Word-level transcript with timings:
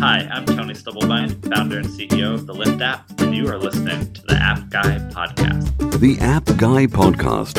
Hi, 0.00 0.28
I'm 0.30 0.46
Tony 0.46 0.74
Stubblebine, 0.74 1.52
founder 1.52 1.78
and 1.78 1.86
CEO 1.88 2.32
of 2.32 2.46
the 2.46 2.54
Lift 2.54 2.80
app, 2.80 3.20
and 3.20 3.34
you 3.34 3.48
are 3.48 3.58
listening 3.58 4.12
to 4.12 4.22
the 4.22 4.34
App 4.34 4.68
Guy 4.70 4.96
Podcast. 5.10 5.98
The 5.98 6.16
App 6.20 6.44
Guy 6.56 6.86
Podcast. 6.86 7.58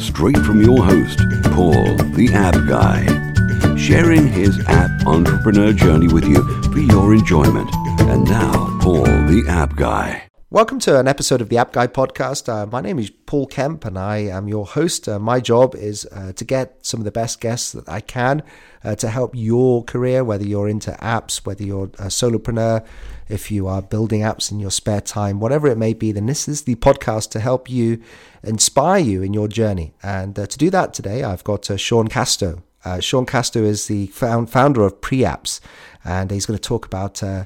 Straight 0.00 0.38
from 0.38 0.62
your 0.62 0.82
host, 0.82 1.18
Paul, 1.52 1.94
the 2.14 2.30
App 2.32 2.54
Guy. 2.66 3.04
Sharing 3.76 4.28
his 4.28 4.58
app 4.66 5.06
entrepreneur 5.06 5.74
journey 5.74 6.08
with 6.08 6.24
you 6.24 6.42
for 6.72 6.78
your 6.78 7.12
enjoyment. 7.12 7.68
And 8.00 8.24
now, 8.24 8.78
Paul, 8.80 9.04
the 9.04 9.44
App 9.46 9.76
Guy. 9.76 10.27
Welcome 10.50 10.78
to 10.78 10.98
an 10.98 11.06
episode 11.06 11.42
of 11.42 11.50
the 11.50 11.58
App 11.58 11.74
Guy 11.74 11.88
podcast. 11.88 12.48
Uh, 12.48 12.64
my 12.64 12.80
name 12.80 12.98
is 12.98 13.10
Paul 13.10 13.46
Kemp 13.46 13.84
and 13.84 13.98
I 13.98 14.16
am 14.20 14.48
your 14.48 14.64
host. 14.64 15.06
Uh, 15.06 15.18
my 15.18 15.40
job 15.40 15.74
is 15.74 16.08
uh, 16.10 16.32
to 16.32 16.42
get 16.42 16.78
some 16.80 17.00
of 17.00 17.04
the 17.04 17.10
best 17.10 17.42
guests 17.42 17.72
that 17.72 17.86
I 17.86 18.00
can 18.00 18.42
uh, 18.82 18.94
to 18.94 19.10
help 19.10 19.32
your 19.34 19.84
career, 19.84 20.24
whether 20.24 20.46
you're 20.46 20.66
into 20.66 20.92
apps, 21.02 21.44
whether 21.44 21.62
you're 21.62 21.90
a 21.98 22.08
solopreneur, 22.08 22.82
if 23.28 23.50
you 23.50 23.66
are 23.66 23.82
building 23.82 24.22
apps 24.22 24.50
in 24.50 24.58
your 24.58 24.70
spare 24.70 25.02
time, 25.02 25.38
whatever 25.38 25.68
it 25.68 25.76
may 25.76 25.92
be, 25.92 26.12
then 26.12 26.24
this 26.24 26.48
is 26.48 26.62
the 26.62 26.76
podcast 26.76 27.30
to 27.32 27.40
help 27.40 27.68
you 27.68 28.02
inspire 28.42 29.00
you 29.00 29.22
in 29.22 29.34
your 29.34 29.48
journey. 29.48 29.92
And 30.02 30.38
uh, 30.38 30.46
to 30.46 30.56
do 30.56 30.70
that 30.70 30.94
today, 30.94 31.24
I've 31.24 31.44
got 31.44 31.70
uh, 31.70 31.76
Sean 31.76 32.08
Casto. 32.08 32.62
Sean 33.00 33.26
Casto 33.26 33.64
is 33.64 33.86
the 33.86 34.06
found, 34.06 34.48
founder 34.48 34.80
of 34.80 35.02
PreApps 35.02 35.60
and 36.08 36.30
he's 36.30 36.46
going 36.46 36.58
to 36.58 36.62
talk 36.62 36.86
about 36.86 37.22
uh, 37.22 37.44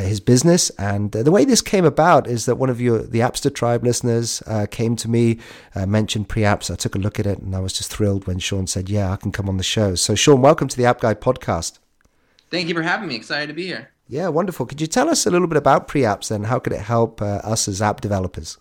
his 0.00 0.20
business. 0.20 0.68
And 0.78 1.16
uh, 1.16 1.22
the 1.22 1.30
way 1.30 1.46
this 1.46 1.62
came 1.62 1.86
about 1.86 2.26
is 2.26 2.44
that 2.44 2.56
one 2.56 2.68
of 2.68 2.80
your 2.80 2.98
the 3.02 3.20
Appster 3.20 3.52
Tribe 3.52 3.82
listeners 3.84 4.42
uh, 4.46 4.66
came 4.70 4.96
to 4.96 5.08
me, 5.08 5.38
uh, 5.74 5.86
mentioned 5.86 6.28
pre-apps. 6.28 6.70
I 6.70 6.76
took 6.76 6.94
a 6.94 6.98
look 6.98 7.18
at 7.18 7.26
it, 7.26 7.38
and 7.38 7.56
I 7.56 7.60
was 7.60 7.72
just 7.72 7.90
thrilled 7.90 8.26
when 8.26 8.38
Sean 8.38 8.66
said, 8.66 8.90
"Yeah, 8.90 9.12
I 9.12 9.16
can 9.16 9.32
come 9.32 9.48
on 9.48 9.56
the 9.56 9.64
show." 9.64 9.94
So, 9.94 10.14
Sean, 10.14 10.42
welcome 10.42 10.68
to 10.68 10.76
the 10.76 10.84
App 10.84 11.00
Guy 11.00 11.14
podcast. 11.14 11.78
Thank 12.50 12.68
you 12.68 12.74
for 12.74 12.82
having 12.82 13.08
me. 13.08 13.16
Excited 13.16 13.46
to 13.48 13.54
be 13.54 13.66
here. 13.66 13.90
Yeah, 14.08 14.28
wonderful. 14.28 14.66
Could 14.66 14.80
you 14.80 14.86
tell 14.86 15.08
us 15.08 15.26
a 15.26 15.30
little 15.30 15.48
bit 15.48 15.56
about 15.56 15.88
pre-apps 15.88 16.30
and 16.30 16.46
how 16.46 16.60
could 16.60 16.72
it 16.72 16.82
help 16.82 17.20
uh, 17.20 17.40
us 17.42 17.66
as 17.66 17.82
app 17.82 18.00
developers? 18.02 18.56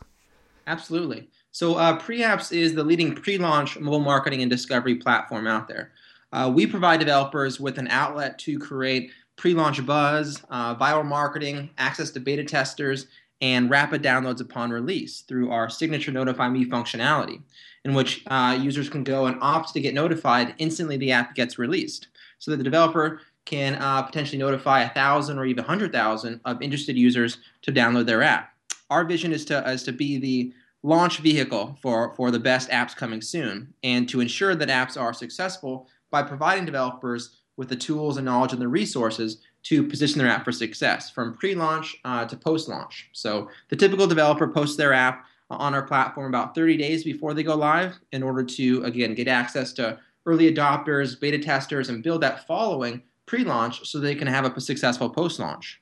Absolutely. 0.66 1.30
So, 1.52 1.76
uh, 1.76 2.00
PreApps 2.00 2.52
is 2.52 2.74
the 2.74 2.84
leading 2.84 3.14
pre-launch 3.14 3.78
mobile 3.80 4.00
marketing 4.00 4.42
and 4.42 4.50
discovery 4.50 4.96
platform 4.96 5.46
out 5.46 5.68
there. 5.68 5.92
Uh, 6.34 6.52
we 6.54 6.66
provide 6.68 7.00
developers 7.00 7.60
with 7.60 7.78
an 7.78 7.88
outlet 7.90 8.38
to 8.40 8.60
create 8.60 9.12
pre-launch 9.36 9.86
buzz, 9.86 10.42
uh, 10.50 10.76
viral 10.76 11.06
marketing, 11.06 11.70
access 11.78 12.12
to 12.12 12.20
beta 12.20 12.44
testers, 12.44 13.08
and 13.42 13.70
rapid 13.70 14.02
downloads 14.02 14.42
upon 14.42 14.72
release 14.72 15.22
through 15.22 15.52
our 15.52 15.70
signature 15.70 16.12
Notify 16.12 16.50
Me 16.50 16.66
functionality, 16.66 17.42
in 17.84 17.94
which 17.94 18.24
uh, 18.28 18.58
users 18.60 18.90
can 18.90 19.04
go 19.04 19.26
and 19.26 19.38
opt 19.42 19.74
to 19.74 19.82
get 19.82 19.94
notified 19.94 20.56
instantly 20.58 20.98
the 20.98 21.12
app 21.12 21.36
gets 21.36 21.60
released, 21.60 22.08
so 22.40 22.52
that 22.52 22.58
the 22.58 22.64
developer 22.64 23.22
can 23.44 23.76
uh, 23.76 24.02
potentially 24.02 24.40
notify 24.40 24.82
a 24.82 24.90
thousand 24.90 25.38
or 25.38 25.46
even 25.46 25.64
hundred 25.64 25.92
thousand 25.92 26.40
of 26.46 26.62
interested 26.62 26.98
users 26.98 27.38
to 27.62 27.72
download 27.72 28.06
their 28.06 28.24
app. 28.24 28.54
Our 28.90 29.04
vision 29.04 29.32
is 29.32 29.46
to 29.46 29.70
is 29.70 29.84
to 29.84 29.92
be 29.92 30.18
the 30.18 30.54
launch 30.82 31.18
vehicle 31.18 31.78
for, 31.82 32.14
for 32.16 32.30
the 32.30 32.40
best 32.40 32.70
apps 32.70 32.96
coming 32.96 33.22
soon, 33.22 33.74
and 33.84 34.08
to 34.10 34.22
ensure 34.22 34.56
that 34.56 34.70
apps 34.70 35.00
are 35.00 35.14
successful 35.14 35.88
by 36.10 36.22
providing 36.24 36.66
developers 36.66 37.38
with 37.58 37.70
the 37.70 37.76
tools 37.76 38.18
and 38.18 38.26
knowledge 38.26 38.54
and 38.54 38.62
the 38.62 38.68
resources 38.68 39.38
to 39.64 39.88
position 39.88 40.20
their 40.20 40.28
app 40.28 40.44
for 40.46 40.52
success 40.52 41.10
from 41.10 41.36
pre-launch 41.36 41.98
uh, 42.06 42.26
to 42.26 42.36
post-launch. 42.36 43.10
So 43.14 43.50
the 43.70 43.76
typical 43.76 44.08
developer 44.08 44.48
posts 44.48 44.78
their 44.78 44.94
app 44.94 45.26
on 45.50 45.74
our 45.74 45.84
platform 45.84 46.28
about 46.28 46.56
30 46.56 46.78
days 46.78 47.04
before 47.04 47.34
they 47.34 47.44
go 47.44 47.56
live 47.56 48.00
in 48.12 48.24
order 48.24 48.44
to 48.44 48.84
again 48.84 49.14
get 49.14 49.28
access 49.28 49.74
to 49.74 50.00
early 50.26 50.52
adopters, 50.52 51.20
beta 51.20 51.38
testers, 51.38 51.90
and 51.90 52.04
build 52.04 52.22
that 52.22 52.48
following 52.48 53.02
pre-launch 53.26 53.88
so 53.88 54.00
they 54.00 54.16
can 54.16 54.28
have 54.28 54.46
a 54.46 54.62
successful 54.62 55.10
post-launch. 55.10 55.82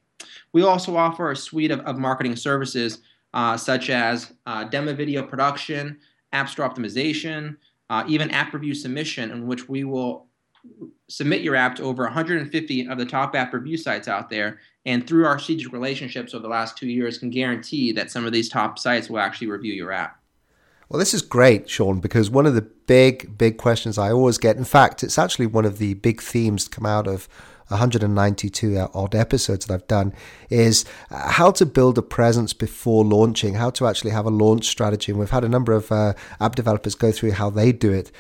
We 0.51 0.63
also 0.63 0.95
offer 0.95 1.31
a 1.31 1.35
suite 1.35 1.71
of, 1.71 1.79
of 1.81 1.97
marketing 1.97 2.35
services 2.35 2.99
uh, 3.33 3.57
such 3.57 3.89
as 3.89 4.33
uh, 4.45 4.65
demo 4.65 4.93
video 4.93 5.23
production, 5.23 5.97
app 6.31 6.49
store 6.49 6.69
optimization, 6.69 7.57
uh, 7.89 8.03
even 8.07 8.31
app 8.31 8.53
review 8.53 8.73
submission, 8.73 9.31
in 9.31 9.47
which 9.47 9.67
we 9.67 9.83
will 9.83 10.27
submit 11.09 11.41
your 11.41 11.55
app 11.55 11.75
to 11.75 11.83
over 11.83 12.03
150 12.03 12.87
of 12.87 12.97
the 12.97 13.05
top 13.05 13.35
app 13.35 13.53
review 13.53 13.77
sites 13.77 14.07
out 14.07 14.29
there. 14.29 14.59
And 14.85 15.05
through 15.05 15.25
our 15.25 15.39
strategic 15.39 15.71
relationships 15.71 16.33
over 16.33 16.41
the 16.41 16.49
last 16.49 16.77
two 16.77 16.87
years, 16.87 17.17
can 17.17 17.29
guarantee 17.29 17.91
that 17.93 18.11
some 18.11 18.25
of 18.25 18.33
these 18.33 18.49
top 18.49 18.79
sites 18.79 19.09
will 19.09 19.19
actually 19.19 19.47
review 19.47 19.73
your 19.73 19.91
app. 19.91 20.19
Well, 20.89 20.99
this 20.99 21.13
is 21.13 21.21
great, 21.21 21.69
Sean, 21.69 21.99
because 21.99 22.29
one 22.29 22.45
of 22.45 22.55
the 22.55 22.61
big, 22.61 23.37
big 23.37 23.57
questions 23.57 23.97
I 23.97 24.11
always 24.11 24.37
get, 24.37 24.57
in 24.57 24.65
fact, 24.65 25.03
it's 25.03 25.17
actually 25.17 25.47
one 25.47 25.65
of 25.65 25.77
the 25.77 25.95
big 25.95 26.21
themes 26.21 26.65
to 26.65 26.69
come 26.69 26.85
out 26.85 27.07
of 27.07 27.27
192 27.69 28.77
odd 28.93 29.15
episodes 29.15 29.65
that 29.65 29.73
I've 29.73 29.87
done, 29.87 30.13
is 30.49 30.85
uh, 31.09 31.31
how 31.31 31.51
to 31.51 31.65
build 31.65 31.97
a 31.97 32.01
presence 32.01 32.53
before 32.53 33.03
launching, 33.03 33.55
how 33.55 33.69
to 33.71 33.87
actually 33.87 34.11
have 34.11 34.25
a 34.25 34.29
launch 34.29 34.65
strategy. 34.65 35.11
And 35.11 35.19
we've 35.19 35.29
had 35.29 35.43
a 35.43 35.49
number 35.49 35.71
of 35.71 35.91
uh, 35.91 36.13
app 36.39 36.55
developers 36.55 36.95
go 36.95 37.11
through 37.11 37.31
how 37.31 37.49
they 37.49 37.71
do 37.71 37.91
it. 37.91 38.11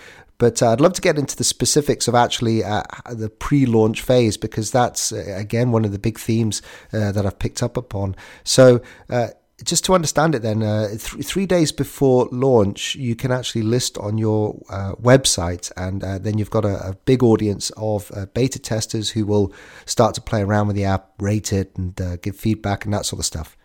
But 0.43 0.61
uh, 0.61 0.73
I'd 0.73 0.81
love 0.81 0.91
to 0.91 1.01
get 1.01 1.17
into 1.17 1.37
the 1.37 1.45
specifics 1.45 2.09
of 2.09 2.15
actually 2.15 2.65
uh, 2.65 2.83
the 3.09 3.29
pre 3.29 3.65
launch 3.65 4.01
phase 4.01 4.35
because 4.35 4.71
that's, 4.71 5.13
uh, 5.13 5.23
again, 5.37 5.71
one 5.71 5.85
of 5.85 5.93
the 5.93 5.99
big 5.99 6.19
themes 6.19 6.61
uh, 6.91 7.13
that 7.13 7.25
I've 7.25 7.39
picked 7.39 7.63
up 7.63 7.77
upon. 7.77 8.13
So, 8.43 8.81
uh, 9.09 9.29
just 9.63 9.85
to 9.85 9.95
understand 9.95 10.35
it, 10.35 10.41
then, 10.41 10.59
th- 10.59 11.25
three 11.25 11.45
days 11.45 11.71
before 11.71 12.27
launch, 12.33 12.95
you 12.95 13.15
can 13.15 13.31
actually 13.31 13.61
list 13.61 13.97
on 13.97 14.17
your 14.17 14.55
website, 15.01 15.71
and 15.77 16.01
then 16.01 16.37
you've 16.37 16.49
got 16.49 16.65
a, 16.65 16.89
a 16.89 16.95
big 17.05 17.23
audience 17.23 17.71
of 17.77 18.11
beta 18.33 18.59
testers 18.59 19.11
who 19.11 19.25
will 19.25 19.53
start 19.85 20.13
to 20.15 20.21
play 20.21 20.41
around 20.41 20.67
with 20.67 20.75
the 20.75 20.83
app, 20.83 21.11
rate 21.19 21.53
it, 21.53 21.71
and 21.77 21.95
give 22.21 22.35
feedback 22.35 22.83
and 22.83 22.93
that 22.93 23.05
sort 23.05 23.21
of 23.21 23.25
stuff. 23.25 23.55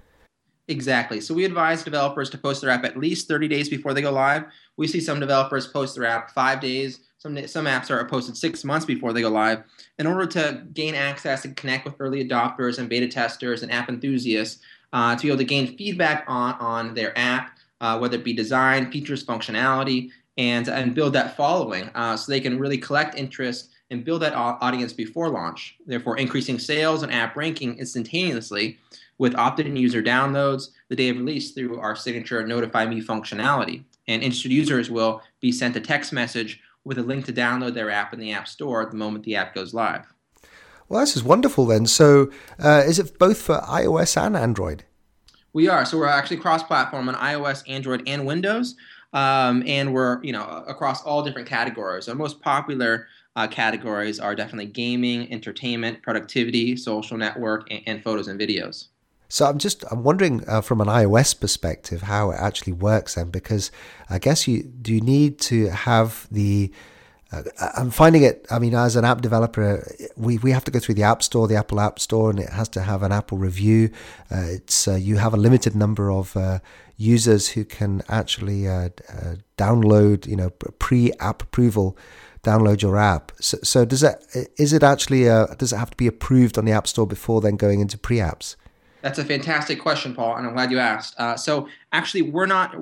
Exactly. 0.69 1.21
So 1.23 1.35
we 1.35 1.45
advise 1.47 1.83
developers 1.83 2.29
to 2.31 2.39
post 2.39 2.61
their 2.61 2.71
app 2.71 2.85
at 2.85 2.97
least 2.97 3.27
30 3.27 3.49
days 3.49 3.69
before 3.71 3.95
they 3.95 4.03
go 4.03 4.13
live. 4.13 4.45
We 4.79 4.87
see 4.87 5.01
some 5.01 5.21
developers 5.21 5.67
post 5.67 5.95
their 5.95 6.07
app 6.07 6.31
five 6.31 6.61
days. 6.61 7.01
Some, 7.19 7.47
some 7.49 7.67
apps 7.67 7.91
are 7.91 8.03
posted 8.07 8.37
six 8.37 8.65
months 8.65 8.87
before 8.87 9.13
they 9.13 9.21
go 9.21 9.29
live. 9.29 9.65
In 9.99 10.07
order 10.07 10.25
to 10.27 10.63
gain 10.73 10.95
access 10.95 11.45
and 11.45 11.57
connect 11.57 11.85
with 11.85 11.97
early 11.99 12.27
adopters 12.27 12.79
and 12.79 12.89
beta 12.89 13.09
testers 13.09 13.63
and 13.63 13.73
app 13.73 13.89
enthusiasts, 13.89 14.63
uh, 14.93 15.17
to 15.17 15.23
be 15.23 15.29
able 15.29 15.39
to 15.39 15.45
gain 15.45 15.77
feedback 15.77 16.25
on, 16.29 16.55
on 16.55 16.95
their 16.95 17.17
app, 17.19 17.59
uh, 17.81 17.99
whether 17.99 18.17
it 18.17 18.25
be 18.25 18.33
design, 18.33 18.91
features, 18.91 19.25
functionality, 19.25 20.11
and, 20.39 20.69
and 20.69 20.95
build 20.95 21.13
that 21.13 21.37
following 21.37 21.91
uh, 21.95 22.17
so 22.17 22.31
they 22.31 22.41
can 22.41 22.59
really 22.59 22.79
collect 22.79 23.17
interest 23.17 23.71
and 23.91 24.05
build 24.05 24.23
that 24.23 24.35
audience 24.35 24.93
before 24.93 25.29
launch, 25.29 25.77
therefore 25.87 26.19
increasing 26.19 26.59
sales 26.59 27.03
and 27.03 27.13
app 27.13 27.37
ranking 27.37 27.77
instantaneously 27.79 28.79
with 29.19 29.35
opt-in 29.35 29.75
user 29.77 30.03
downloads 30.03 30.71
the 30.89 30.97
day 30.97 31.09
of 31.09 31.17
release 31.17 31.51
through 31.53 31.81
our 31.81 31.97
signature 31.97 32.47
Notify 32.47 32.87
Me 32.87 33.03
functionality. 33.03 33.83
And 34.09 34.23
interested 34.23 34.51
users 34.51 34.91
will 34.91 35.23
be 35.41 35.53
sent 35.53 35.77
a 35.77 35.81
text 35.81 36.13
message 36.13 36.61
with 36.85 36.99
a 36.99 37.03
link 37.03 37.27
to 37.27 37.33
download 37.33 37.75
their 37.75 37.91
app 37.91 38.13
in 38.13 38.19
the 38.19 38.33
App 38.33 38.49
Store 38.49 38.83
at 38.83 38.91
the 38.91 38.97
moment 38.97 39.25
the 39.25 39.37
app 39.37 39.55
goes 39.55 39.75
live. 39.75 40.07
Well, 40.89 41.01
this 41.01 41.17
is 41.17 41.23
wonderful 41.23 41.67
then. 41.67 41.87
So, 41.87 42.31
uh, 42.59 42.83
is 42.87 42.99
it 42.99 43.19
both 43.19 43.41
for 43.41 43.59
iOS 43.59 44.17
and 44.17 44.37
Android? 44.37 44.85
We 45.53 45.69
are. 45.69 45.85
So, 45.85 45.99
we're 45.99 46.07
actually 46.07 46.39
cross 46.39 46.63
platform 46.63 47.09
on 47.11 47.15
iOS, 47.17 47.63
Android, 47.69 48.03
and 48.07 48.25
Windows. 48.25 48.75
Um, 49.13 49.63
and 49.67 49.95
we're 49.95 50.23
you 50.23 50.33
know 50.33 50.65
across 50.67 51.03
all 51.03 51.23
different 51.23 51.49
categories. 51.49 52.09
Our 52.09 52.15
most 52.15 52.41
popular 52.41 53.09
uh, 53.37 53.47
categories 53.47 54.19
are 54.19 54.35
definitely 54.35 54.67
gaming, 54.67 55.33
entertainment, 55.33 56.03
productivity, 56.03 56.77
social 56.77 57.17
network, 57.17 57.71
and, 57.71 57.83
and 57.87 58.03
photos 58.03 58.29
and 58.29 58.39
videos. 58.39 58.89
So 59.29 59.47
I'm 59.47 59.59
just 59.59 59.85
I'm 59.91 60.03
wondering 60.03 60.43
uh, 60.49 60.63
from 60.63 60.81
an 60.81 60.89
iOS 60.89 61.39
perspective 61.39 62.03
how 62.03 62.31
it 62.31 62.37
actually 62.41 62.73
works 62.73 63.15
then, 63.15 63.31
because 63.31 63.71
I 64.09 64.19
guess 64.19 64.49
you 64.49 64.63
do 64.63 64.95
you 64.95 65.01
need 65.01 65.39
to 65.41 65.69
have 65.69 66.27
the 66.31 66.73
uh, 67.31 67.43
I'm 67.77 67.91
finding 67.91 68.23
it. 68.23 68.47
I 68.51 68.59
mean, 68.59 68.75
as 68.75 68.97
an 68.97 69.05
app 69.05 69.21
developer, 69.21 69.87
we, 70.17 70.39
we 70.39 70.51
have 70.53 70.65
to 70.65 70.71
go 70.71 70.79
through 70.79 70.95
the 70.95 71.03
App 71.03 71.23
Store, 71.23 71.47
the 71.47 71.57
Apple 71.57 71.79
App 71.79 71.99
Store, 71.99 72.31
and 72.31 72.41
it 72.41 72.49
has 72.49 72.71
to 72.71 72.81
have 72.81 73.03
an 73.03 73.13
Apple 73.13 73.37
review. 73.37 73.91
Uh, 74.31 74.47
it's 74.49 74.89
uh, 74.89 74.95
you 74.95 75.17
have 75.17 75.35
a 75.35 75.37
limited 75.37 75.77
number 75.77 76.11
of 76.11 76.35
uh, 76.37 76.61
users 76.97 77.49
who 77.51 77.67
can 77.67 78.03
actually 78.09 78.67
uh, 78.67 78.89
download, 79.59 80.27
you 80.27 80.37
know, 80.37 80.49
pre-app 80.51 81.43
approval, 81.43 81.99
download 82.43 82.81
your 82.81 82.97
app. 82.97 83.33
So, 83.41 83.59
so 83.63 83.85
does 83.85 84.01
that 84.01 84.23
is 84.57 84.73
it 84.73 84.83
actually 84.83 85.25
does 85.25 85.75
it 85.75 85.77
have 85.77 85.91
to 85.91 85.97
be 85.99 86.07
approved 86.07 86.57
on 86.57 86.65
the 86.65 86.73
App 86.73 86.87
Store 86.87 87.07
before 87.07 87.43
then 87.43 87.57
going 87.57 87.81
into 87.81 87.99
pre-apps? 87.99 88.57
That's 89.01 89.19
a 89.21 89.25
fantastic 89.25 89.81
question, 89.81 90.15
Paul, 90.15 90.37
and 90.37 90.47
I'm 90.47 90.55
glad 90.55 90.73
you 90.73 90.81
asked. 90.81 91.15
Uh, 91.19 91.37
so, 91.37 91.69
actually, 91.93 92.23
we're 92.23 92.47
not 92.47 92.75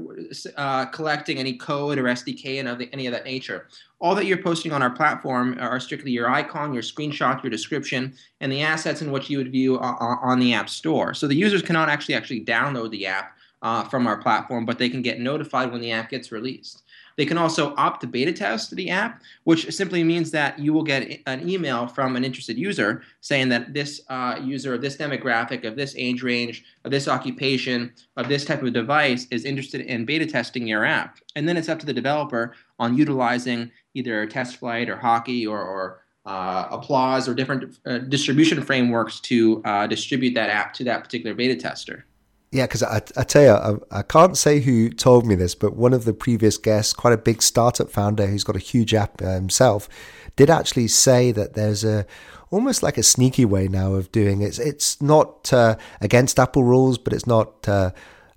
uh, 0.57 0.87
collecting 0.87 1.39
any 1.39 1.55
code 1.55 1.99
or 1.99 2.05
SDK 2.05 2.59
and 2.59 2.69
of 2.69 2.81
any 2.93 3.07
of 3.07 3.13
that 3.13 3.25
nature. 3.25 3.67
All 3.99 4.15
that 4.15 4.25
you're 4.25 4.43
posting 4.43 4.73
on 4.73 4.83
our 4.83 4.91
platform 4.91 5.59
are 5.61 5.79
strictly 5.79 6.11
your 6.11 6.31
icon, 6.31 6.73
your 6.73 6.83
screenshot, 6.83 7.43
your 7.43 7.51
description, 7.51 8.15
and 8.41 8.51
the 8.51 8.63
assets 8.63 9.03
in 9.03 9.13
which 9.13 9.29
you 9.29 9.37
would 9.39 9.53
view 9.53 9.79
on 9.79 10.39
the 10.39 10.55
App 10.55 10.71
Store. 10.71 11.13
So 11.13 11.27
the 11.27 11.35
users 11.35 11.63
cannot 11.63 11.89
actually 11.91 12.15
actually 12.15 12.45
download 12.45 12.91
the 12.91 13.07
app 13.07 13.37
uh, 13.63 13.85
from 13.85 14.07
our 14.07 14.17
platform, 14.17 14.65
but 14.65 14.79
they 14.79 14.89
can 14.89 15.03
get 15.03 15.21
notified 15.21 15.71
when 15.73 15.81
the 15.81 15.93
app 15.93 16.11
gets 16.11 16.33
released. 16.33 16.83
They 17.17 17.27
can 17.27 17.39
also 17.39 17.75
opt 17.77 18.03
to 18.03 18.07
beta 18.07 18.33
test 18.33 18.75
the 18.77 18.91
app, 18.91 19.23
which 19.45 19.73
simply 19.75 20.05
means 20.05 20.31
that 20.33 20.59
you 20.59 20.73
will 20.73 20.83
get 20.83 21.21
an 21.27 21.49
email 21.49 21.87
from 21.87 22.15
an 22.15 22.25
interested 22.25 22.59
user 22.59 23.03
saying 23.21 23.49
that 23.49 23.73
this 23.73 24.03
uh, 24.09 24.39
user 24.43 24.75
of 24.75 24.83
this 24.83 24.97
demographic, 24.97 25.65
of 25.65 25.77
this 25.77 25.95
age 25.97 26.23
range, 26.23 26.65
of 26.85 26.91
this 26.91 27.09
occupation, 27.09 27.93
of 28.17 28.29
this 28.29 28.45
type 28.45 28.63
of 28.63 28.73
device 28.73 29.27
is 29.31 29.45
interested 29.45 29.81
in 29.81 30.05
beta 30.05 30.27
testing 30.27 30.67
your 30.67 30.85
app. 30.85 31.19
And 31.35 31.49
then 31.49 31.57
it's 31.57 31.69
up 31.69 31.79
to 31.81 31.87
the 31.87 31.93
developer 31.93 32.55
on 32.79 32.97
utilizing 32.97 33.71
either 33.95 34.27
TestFlight 34.27 34.89
or 34.89 34.97
Hockey 34.97 35.47
or, 35.47 35.61
or 35.61 36.03
uh, 36.27 36.69
Applause 36.71 37.29
or 37.29 37.35
different 37.35 37.79
uh, 37.87 37.99
distribution 37.99 38.61
frameworks 38.61 39.21
to 39.21 39.63
uh, 39.65 39.87
distribute 39.87 40.35
that 40.35 40.51
app 40.51 40.75
to 40.75 40.85
that 40.85 41.03
particular 41.03 41.35
beta 41.35 41.57
tester. 41.57 42.05
Yeah, 42.53 42.65
because 42.65 42.83
I, 42.83 43.03
I 43.17 43.25
tell 43.25 43.43
you, 43.43 43.51
I, 43.51 43.99
I, 43.99 44.03
can't 44.03 44.37
say 44.37 44.61
who 44.61 44.89
told 44.89 45.27
me 45.27 45.35
this, 45.35 45.55
but 45.55 45.75
one 45.75 45.93
of 45.93 46.05
the 46.05 46.13
previous 46.13 46.57
guests, 46.57 46.93
quite 46.93 47.13
a 47.13 47.19
big 47.19 47.43
startup 47.43 47.91
founder 47.91 48.27
who's 48.27 48.45
got 48.45 48.57
a 48.57 48.61
huge 48.61 48.95
app 48.95 49.21
uh, 49.21 49.33
himself, 49.33 49.89
did 50.37 50.49
actually 50.49 50.89
say 50.89 51.33
that 51.33 51.55
there's 51.55 51.83
a 51.83 52.07
almost 52.51 52.83
like 52.83 52.97
a 52.97 53.03
sneaky 53.03 53.45
way 53.45 53.67
now 53.67 53.95
of 53.95 54.13
doing 54.13 54.43
it. 54.43 54.47
It's, 54.47 54.59
it's 54.61 55.03
not 55.03 55.53
uh, 55.53 55.77
against 56.01 56.39
Apple 56.39 56.63
rules, 56.63 56.99
but 56.99 57.13
it's 57.13 57.27
not, 57.27 57.69
uh, 57.69 57.91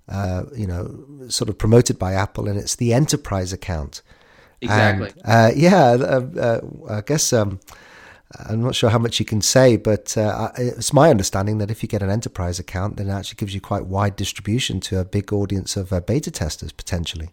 uh 0.08 0.42
you 0.56 0.66
know, 0.66 1.28
sort 1.28 1.48
of 1.48 1.56
promoted 1.56 1.98
by 1.98 2.14
Apple, 2.14 2.48
and 2.48 2.58
it's 2.58 2.76
the 2.76 2.92
enterprise 2.92 3.52
account. 3.52 4.02
Exactly. 4.60 5.12
And, 5.24 5.24
uh, 5.24 5.50
yeah, 5.54 5.84
uh, 5.84 6.60
I 6.88 7.00
guess. 7.02 7.32
Um, 7.32 7.60
I'm 8.48 8.62
not 8.62 8.76
sure 8.76 8.90
how 8.90 8.98
much 8.98 9.18
you 9.18 9.26
can 9.26 9.40
say, 9.40 9.76
but 9.76 10.16
uh, 10.16 10.50
it's 10.56 10.92
my 10.92 11.10
understanding 11.10 11.58
that 11.58 11.70
if 11.70 11.82
you 11.82 11.88
get 11.88 12.02
an 12.02 12.10
enterprise 12.10 12.60
account, 12.60 12.96
then 12.96 13.08
it 13.08 13.12
actually 13.12 13.36
gives 13.36 13.54
you 13.54 13.60
quite 13.60 13.86
wide 13.86 14.14
distribution 14.14 14.78
to 14.80 15.00
a 15.00 15.04
big 15.04 15.32
audience 15.32 15.76
of 15.76 15.92
uh, 15.92 16.00
beta 16.00 16.30
testers 16.30 16.70
potentially. 16.70 17.30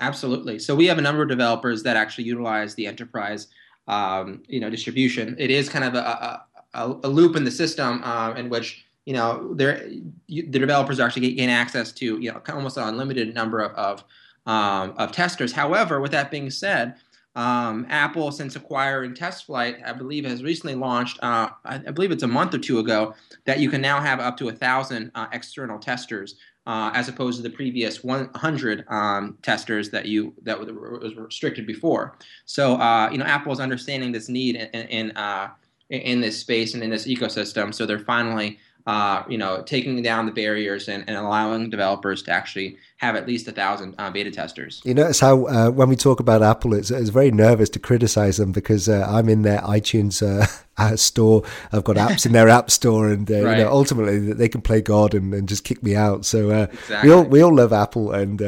Absolutely. 0.00 0.58
So 0.58 0.74
we 0.74 0.86
have 0.86 0.98
a 0.98 1.02
number 1.02 1.22
of 1.22 1.28
developers 1.28 1.84
that 1.84 1.96
actually 1.96 2.24
utilize 2.24 2.74
the 2.74 2.86
enterprise, 2.86 3.46
um, 3.86 4.42
you 4.48 4.58
know, 4.58 4.68
distribution. 4.68 5.36
It 5.38 5.52
is 5.52 5.68
kind 5.68 5.84
of 5.84 5.94
a, 5.94 6.42
a, 6.74 6.98
a 7.04 7.08
loop 7.08 7.36
in 7.36 7.44
the 7.44 7.50
system 7.50 8.02
uh, 8.02 8.34
in 8.36 8.48
which 8.48 8.84
you 9.04 9.12
know 9.12 9.54
the 9.54 10.02
developers 10.50 10.98
actually 10.98 11.34
gain 11.34 11.50
access 11.50 11.92
to 11.92 12.18
you 12.18 12.32
know 12.32 12.40
almost 12.48 12.76
an 12.76 12.88
unlimited 12.88 13.34
number 13.34 13.60
of 13.60 13.72
of, 13.72 14.04
um, 14.46 14.94
of 14.96 15.12
testers. 15.12 15.52
However, 15.52 16.00
with 16.00 16.10
that 16.12 16.30
being 16.30 16.50
said, 16.50 16.96
um, 17.36 17.86
Apple, 17.90 18.30
since 18.30 18.54
acquiring 18.54 19.14
TestFlight, 19.14 19.84
I 19.84 19.92
believe 19.92 20.24
has 20.24 20.42
recently 20.42 20.76
launched. 20.76 21.18
Uh, 21.20 21.48
I, 21.64 21.74
I, 21.74 21.90
believe 21.90 22.12
it's 22.12 22.22
a 22.22 22.28
month 22.28 22.54
or 22.54 22.58
two 22.58 22.78
ago 22.78 23.14
that 23.44 23.58
you 23.58 23.68
can 23.68 23.80
now 23.80 24.00
have 24.00 24.20
up 24.20 24.36
to 24.36 24.50
a 24.50 24.52
thousand 24.52 25.10
uh, 25.16 25.26
external 25.32 25.80
testers, 25.80 26.36
uh, 26.66 26.92
as 26.94 27.08
opposed 27.08 27.36
to 27.38 27.42
the 27.42 27.50
previous 27.50 28.04
100 28.04 28.84
um, 28.88 29.36
testers 29.42 29.90
that 29.90 30.06
you 30.06 30.32
that 30.42 30.58
was 30.58 31.16
restricted 31.16 31.66
before. 31.66 32.16
So 32.44 32.76
uh, 32.76 33.10
you 33.10 33.18
know, 33.18 33.24
Apple 33.24 33.52
is 33.52 33.58
understanding 33.58 34.12
this 34.12 34.28
need 34.28 34.54
in 34.54 34.86
in, 34.86 35.16
uh, 35.16 35.50
in 35.90 36.20
this 36.20 36.38
space 36.38 36.74
and 36.74 36.84
in 36.84 36.90
this 36.90 37.06
ecosystem. 37.06 37.74
So 37.74 37.84
they're 37.84 37.98
finally 37.98 38.58
uh, 38.86 39.22
you 39.28 39.38
know, 39.38 39.62
taking 39.62 40.00
down 40.02 40.26
the 40.26 40.32
barriers 40.32 40.88
and, 40.88 41.04
and 41.08 41.16
allowing 41.16 41.70
developers 41.70 42.22
to 42.22 42.30
actually 42.30 42.76
have 42.96 43.16
at 43.16 43.26
least 43.26 43.48
a 43.48 43.52
thousand 43.52 43.94
uh, 43.98 44.10
beta 44.10 44.30
testers. 44.30 44.80
You 44.84 44.94
notice 44.94 45.20
how 45.20 45.46
uh, 45.46 45.70
when 45.70 45.88
we 45.88 45.96
talk 45.96 46.20
about 46.20 46.42
Apple, 46.42 46.74
it's, 46.74 46.90
it's 46.90 47.10
very 47.10 47.30
nervous 47.30 47.68
to 47.70 47.78
criticize 47.78 48.36
them 48.36 48.52
because 48.52 48.88
uh, 48.88 49.06
I'm 49.08 49.28
in 49.28 49.42
their 49.42 49.60
iTunes 49.60 50.22
uh, 50.22 50.96
store. 50.96 51.42
I've 51.72 51.84
got 51.84 51.96
apps 51.96 52.24
in 52.24 52.32
their 52.32 52.48
app 52.48 52.70
store, 52.70 53.08
and 53.08 53.30
uh, 53.30 53.42
right. 53.42 53.58
you 53.58 53.64
know, 53.64 53.70
ultimately 53.70 54.32
they 54.32 54.48
can 54.48 54.60
play 54.60 54.80
God 54.80 55.14
and, 55.14 55.34
and 55.34 55.48
just 55.48 55.64
kick 55.64 55.82
me 55.82 55.96
out. 55.96 56.24
So 56.24 56.50
exactly. 56.50 57.08
we 57.08 57.14
all 57.14 57.24
we 57.24 57.42
all 57.42 57.54
love 57.54 57.72
Apple, 57.72 58.12
and 58.12 58.40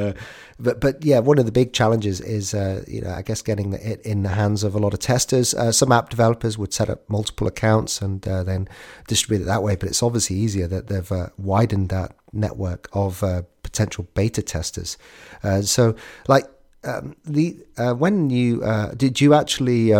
but 0.59 0.81
but 0.81 1.05
yeah, 1.05 1.19
one 1.19 1.39
of 1.39 1.45
the 1.45 1.53
big 1.53 1.73
challenges 1.73 2.21
is 2.21 2.55
uh, 2.55 2.83
you 2.87 3.03
know 3.03 3.11
I 3.11 3.23
guess 3.23 3.43
getting 3.43 3.75
it 3.75 4.01
in 4.03 4.23
the 4.23 4.31
hands 4.31 4.65
of 4.65 4.75
a 4.75 4.79
lot 4.79 4.95
of 4.95 5.01
testers. 5.01 5.53
Uh, 5.55 5.71
some 5.71 5.93
app 5.93 6.09
developers 6.09 6.57
would 6.57 6.73
set 6.73 6.89
up 6.89 7.09
multiple 7.11 7.47
accounts 7.47 8.01
and 8.01 8.27
uh, 8.27 8.43
then 8.43 8.69
distribute 9.07 9.43
it 9.43 9.47
that 9.47 9.63
way. 9.63 9.77
But 9.77 9.91
it's 9.91 10.03
obviously 10.03 10.37
easier 10.37 10.67
that 10.67 10.87
they've 10.87 11.13
uh, 11.13 11.29
widened 11.37 11.91
that 11.91 12.17
network 12.33 12.89
of 12.93 13.23
uh, 13.23 13.43
potential 13.77 14.07
beta 14.15 14.43
testers. 14.43 14.97
Uh, 15.43 15.61
so 15.63 15.95
like 16.29 16.45
um, 16.85 17.15
the 17.25 17.57
when 17.99 18.31
you 18.31 18.63
did 18.97 19.21
you 19.21 19.35
actually 19.35 19.93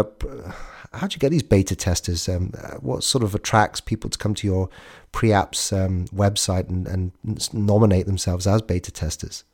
how 0.97 1.07
do 1.07 1.15
you 1.15 1.19
get 1.19 1.31
these 1.31 1.43
beta 1.43 1.77
testers? 1.77 2.29
Um, 2.29 2.53
what 2.81 3.05
sort 3.05 3.23
of 3.23 3.35
attracts 3.35 3.81
people 3.81 4.11
to 4.11 4.19
come 4.19 4.35
to 4.35 4.47
your 4.47 4.69
pre-apps 5.13 5.73
um, 5.77 6.07
website 6.09 6.69
and, 6.69 6.87
and, 6.87 7.13
nominate 7.53 8.07
themselves 8.07 8.47
as 8.47 8.63
beta 8.63 8.91
testers? 8.91 9.45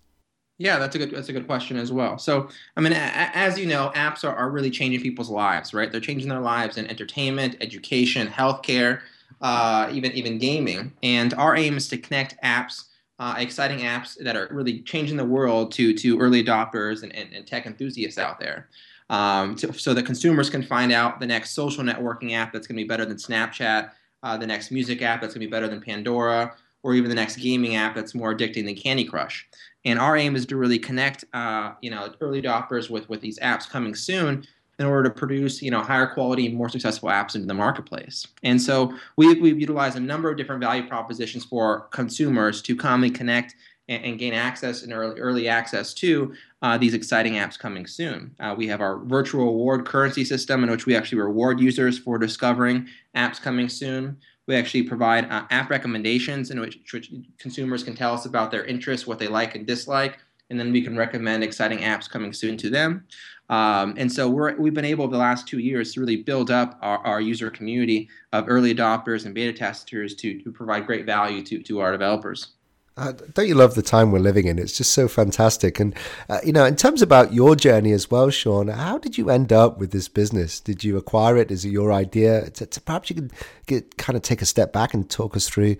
Yeah, 0.58 0.78
that's 0.78 0.94
a 0.94 0.98
good 0.98 1.10
that's 1.10 1.28
a 1.28 1.32
good 1.32 1.46
question 1.46 1.76
as 1.76 1.90
well. 1.90 2.18
So, 2.18 2.48
I 2.76 2.80
mean, 2.80 2.92
a, 2.92 2.96
as 2.96 3.58
you 3.58 3.66
know, 3.66 3.90
apps 3.96 4.22
are, 4.22 4.34
are 4.34 4.50
really 4.50 4.70
changing 4.70 5.00
people's 5.00 5.30
lives, 5.30 5.74
right? 5.74 5.90
They're 5.90 6.00
changing 6.00 6.28
their 6.28 6.40
lives 6.40 6.76
in 6.76 6.86
entertainment, 6.86 7.56
education, 7.60 8.28
healthcare, 8.28 9.00
uh, 9.40 9.88
even 9.92 10.12
even 10.12 10.38
gaming. 10.38 10.92
And 11.02 11.34
our 11.34 11.56
aim 11.56 11.76
is 11.76 11.88
to 11.88 11.98
connect 11.98 12.40
apps, 12.42 12.84
uh, 13.22 13.36
exciting 13.38 13.78
apps 13.78 14.18
that 14.18 14.34
are 14.34 14.48
really 14.50 14.80
changing 14.80 15.16
the 15.16 15.24
world 15.24 15.70
to 15.70 15.94
to 15.94 16.18
early 16.18 16.42
adopters 16.42 17.04
and, 17.04 17.14
and, 17.14 17.32
and 17.32 17.46
tech 17.46 17.66
enthusiasts 17.66 18.18
out 18.18 18.40
there. 18.40 18.68
Um, 19.10 19.54
to, 19.56 19.72
so 19.74 19.94
that 19.94 20.04
consumers 20.04 20.50
can 20.50 20.62
find 20.62 20.90
out 20.90 21.20
the 21.20 21.26
next 21.26 21.50
social 21.52 21.84
networking 21.84 22.32
app 22.32 22.52
that's 22.52 22.66
going 22.66 22.76
to 22.76 22.82
be 22.82 22.88
better 22.88 23.04
than 23.04 23.18
Snapchat, 23.18 23.90
uh, 24.24 24.36
the 24.38 24.46
next 24.46 24.72
music 24.72 25.02
app 25.02 25.20
that's 25.20 25.34
going 25.34 25.40
to 25.42 25.46
be 25.46 25.50
better 25.50 25.68
than 25.68 25.80
Pandora, 25.80 26.56
or 26.82 26.94
even 26.94 27.08
the 27.10 27.14
next 27.14 27.36
gaming 27.36 27.76
app 27.76 27.94
that's 27.94 28.12
more 28.12 28.34
addicting 28.34 28.64
than 28.64 28.74
Candy 28.74 29.04
Crush. 29.04 29.48
And 29.84 30.00
our 30.00 30.16
aim 30.16 30.34
is 30.34 30.44
to 30.46 30.56
really 30.56 30.80
connect, 30.80 31.24
uh, 31.32 31.74
you 31.80 31.92
know, 31.92 32.12
early 32.20 32.42
adopters 32.42 32.90
with 32.90 33.08
with 33.08 33.20
these 33.20 33.38
apps 33.38 33.70
coming 33.70 33.94
soon 33.94 34.44
in 34.82 34.88
order 34.88 35.08
to 35.08 35.14
produce, 35.14 35.62
you 35.62 35.70
know, 35.70 35.80
higher 35.80 36.06
quality, 36.06 36.46
and 36.46 36.56
more 36.56 36.68
successful 36.68 37.08
apps 37.08 37.34
into 37.34 37.46
the 37.46 37.54
marketplace. 37.54 38.26
And 38.42 38.60
so 38.60 38.92
we, 39.16 39.34
we've 39.40 39.60
utilized 39.60 39.96
a 39.96 40.00
number 40.00 40.30
of 40.30 40.36
different 40.36 40.60
value 40.60 40.86
propositions 40.86 41.44
for 41.44 41.82
consumers 41.92 42.60
to 42.62 42.76
calmly 42.76 43.10
connect 43.10 43.54
and, 43.88 44.04
and 44.04 44.18
gain 44.18 44.34
access 44.34 44.82
and 44.82 44.92
early, 44.92 45.20
early 45.20 45.48
access 45.48 45.94
to 45.94 46.34
uh, 46.62 46.76
these 46.76 46.94
exciting 46.94 47.34
apps 47.34 47.58
coming 47.58 47.86
soon. 47.86 48.34
Uh, 48.40 48.54
we 48.56 48.66
have 48.66 48.80
our 48.80 48.98
virtual 49.04 49.48
award 49.48 49.86
currency 49.86 50.24
system 50.24 50.64
in 50.64 50.70
which 50.70 50.86
we 50.86 50.96
actually 50.96 51.20
reward 51.20 51.60
users 51.60 51.98
for 51.98 52.18
discovering 52.18 52.88
apps 53.16 53.40
coming 53.40 53.68
soon. 53.68 54.16
We 54.48 54.56
actually 54.56 54.82
provide 54.82 55.30
uh, 55.30 55.44
app 55.50 55.70
recommendations 55.70 56.50
in 56.50 56.60
which, 56.60 56.78
which, 56.92 57.12
consumers 57.38 57.84
can 57.84 57.94
tell 57.94 58.14
us 58.14 58.26
about 58.26 58.50
their 58.50 58.64
interests, 58.64 59.06
what 59.06 59.20
they 59.20 59.28
like 59.28 59.54
and 59.54 59.64
dislike, 59.64 60.18
and 60.50 60.58
then 60.58 60.72
we 60.72 60.82
can 60.82 60.96
recommend 60.96 61.44
exciting 61.44 61.78
apps 61.78 62.10
coming 62.10 62.32
soon 62.32 62.56
to 62.58 62.68
them. 62.68 63.06
Um, 63.52 63.92
and 63.98 64.10
so 64.10 64.30
we 64.30 64.70
have 64.70 64.74
been 64.74 64.86
able 64.86 65.04
over 65.04 65.12
the 65.12 65.18
last 65.18 65.46
two 65.46 65.58
years 65.58 65.92
to 65.92 66.00
really 66.00 66.16
build 66.16 66.50
up 66.50 66.78
our, 66.80 66.98
our, 67.00 67.20
user 67.20 67.50
community 67.50 68.08
of 68.32 68.46
early 68.48 68.74
adopters 68.74 69.26
and 69.26 69.34
beta 69.34 69.52
testers 69.52 70.14
to, 70.16 70.40
to 70.42 70.50
provide 70.50 70.86
great 70.86 71.04
value 71.04 71.42
to, 71.42 71.62
to 71.64 71.80
our 71.80 71.92
developers. 71.92 72.54
Uh, 72.96 73.12
don't 73.34 73.48
you 73.48 73.54
love 73.54 73.74
the 73.74 73.82
time 73.82 74.10
we're 74.10 74.20
living 74.20 74.46
in? 74.46 74.58
It's 74.58 74.74
just 74.74 74.92
so 74.92 75.06
fantastic. 75.06 75.78
And, 75.80 75.94
uh, 76.30 76.38
you 76.42 76.54
know, 76.54 76.64
in 76.64 76.76
terms 76.76 77.02
about 77.02 77.34
your 77.34 77.54
journey 77.54 77.92
as 77.92 78.10
well, 78.10 78.30
Sean, 78.30 78.68
how 78.68 78.96
did 78.96 79.18
you 79.18 79.28
end 79.28 79.52
up 79.52 79.76
with 79.76 79.92
this 79.92 80.08
business? 80.08 80.58
Did 80.58 80.82
you 80.82 80.96
acquire 80.96 81.36
it? 81.36 81.50
Is 81.50 81.66
it 81.66 81.72
your 81.72 81.92
idea? 81.92 82.48
To, 82.48 82.64
to 82.64 82.80
perhaps 82.80 83.10
you 83.10 83.16
could 83.16 83.32
get, 83.66 83.98
kind 83.98 84.16
of 84.16 84.22
take 84.22 84.40
a 84.40 84.46
step 84.46 84.72
back 84.72 84.94
and 84.94 85.10
talk 85.10 85.36
us 85.36 85.46
through 85.46 85.76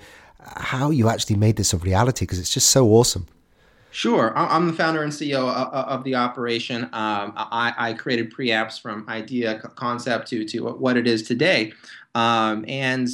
how 0.56 0.90
you 0.90 1.08
actually 1.08 1.36
made 1.36 1.56
this 1.56 1.72
a 1.72 1.78
reality 1.78 2.26
because 2.26 2.38
it's 2.38 2.52
just 2.52 2.68
so 2.68 2.86
awesome. 2.88 3.28
Sure. 3.92 4.32
I'm 4.34 4.68
the 4.68 4.72
founder 4.72 5.02
and 5.02 5.12
CEO 5.12 5.46
of 5.46 6.02
the 6.02 6.14
operation. 6.14 6.84
Um, 6.84 7.34
I, 7.36 7.74
I, 7.76 7.92
created 7.92 8.30
pre-apps 8.30 8.80
from 8.80 9.06
idea 9.06 9.58
concept 9.76 10.28
to, 10.28 10.46
to 10.46 10.64
what 10.64 10.96
it 10.96 11.06
is 11.06 11.22
today. 11.22 11.74
Um, 12.14 12.64
and 12.66 13.06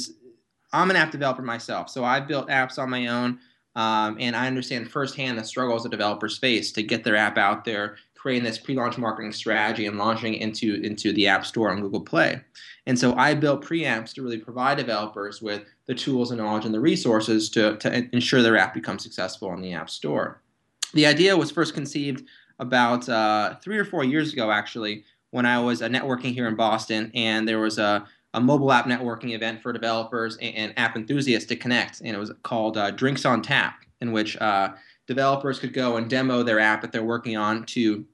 I'm 0.71 0.89
an 0.89 0.95
app 0.95 1.11
developer 1.11 1.41
myself. 1.41 1.89
So 1.89 2.05
I 2.05 2.21
built 2.21 2.47
apps 2.47 2.79
on 2.79 2.89
my 2.89 3.07
own. 3.07 3.39
Um, 3.75 4.15
and 4.21 4.37
I 4.37 4.47
understand 4.47 4.89
firsthand 4.89 5.37
the 5.37 5.43
struggles 5.43 5.85
a 5.85 5.89
developers 5.89 6.37
face 6.37 6.71
to 6.71 6.81
get 6.81 7.03
their 7.03 7.17
app 7.17 7.37
out 7.37 7.65
there, 7.65 7.97
creating 8.15 8.45
this 8.45 8.57
pre-launch 8.57 8.97
marketing 8.97 9.33
strategy 9.33 9.85
and 9.85 9.97
launching 9.97 10.35
into, 10.35 10.81
into 10.81 11.11
the 11.11 11.27
App 11.27 11.45
Store 11.45 11.71
on 11.71 11.81
Google 11.81 12.01
Play. 12.01 12.41
And 12.85 12.97
so 12.97 13.15
I 13.15 13.33
built 13.33 13.63
pre-apps 13.63 14.13
to 14.13 14.23
really 14.23 14.39
provide 14.39 14.77
developers 14.77 15.41
with 15.41 15.63
the 15.87 15.93
tools 15.93 16.31
and 16.31 16.39
knowledge 16.39 16.63
and 16.63 16.73
the 16.73 16.79
resources 16.79 17.49
to, 17.51 17.75
to 17.77 18.09
ensure 18.13 18.41
their 18.41 18.57
app 18.57 18.73
becomes 18.73 19.03
successful 19.03 19.49
on 19.49 19.61
the 19.61 19.73
App 19.73 19.89
Store. 19.89 20.41
The 20.93 21.05
idea 21.05 21.37
was 21.37 21.51
first 21.51 21.73
conceived 21.73 22.25
about 22.59 23.07
uh, 23.07 23.55
three 23.61 23.77
or 23.77 23.85
four 23.85 24.03
years 24.03 24.33
ago, 24.33 24.51
actually, 24.51 25.03
when 25.31 25.45
I 25.45 25.59
was 25.59 25.81
uh, 25.81 25.87
networking 25.87 26.33
here 26.33 26.47
in 26.47 26.55
Boston, 26.55 27.11
and 27.13 27.47
there 27.47 27.59
was 27.59 27.77
a 27.77 28.07
a 28.35 28.39
mobile 28.39 28.71
app 28.71 28.85
networking 28.85 29.33
event 29.33 29.61
for 29.61 29.73
developers 29.73 30.37
and, 30.37 30.55
and 30.55 30.73
app 30.77 30.95
enthusiasts 30.95 31.47
to 31.49 31.55
connect, 31.55 32.01
and 32.01 32.15
it 32.15 32.19
was 32.19 32.31
called 32.43 32.77
uh, 32.77 32.91
Drinks 32.91 33.25
on 33.25 33.41
Tap, 33.41 33.79
in 34.01 34.11
which 34.11 34.37
uh, 34.37 34.73
developers 35.07 35.59
could 35.59 35.73
go 35.73 35.97
and 35.97 36.09
demo 36.09 36.43
their 36.43 36.59
app 36.59 36.81
that 36.81 36.91
they're 36.91 37.03
working 37.03 37.37
on 37.37 37.65
to 37.65 38.05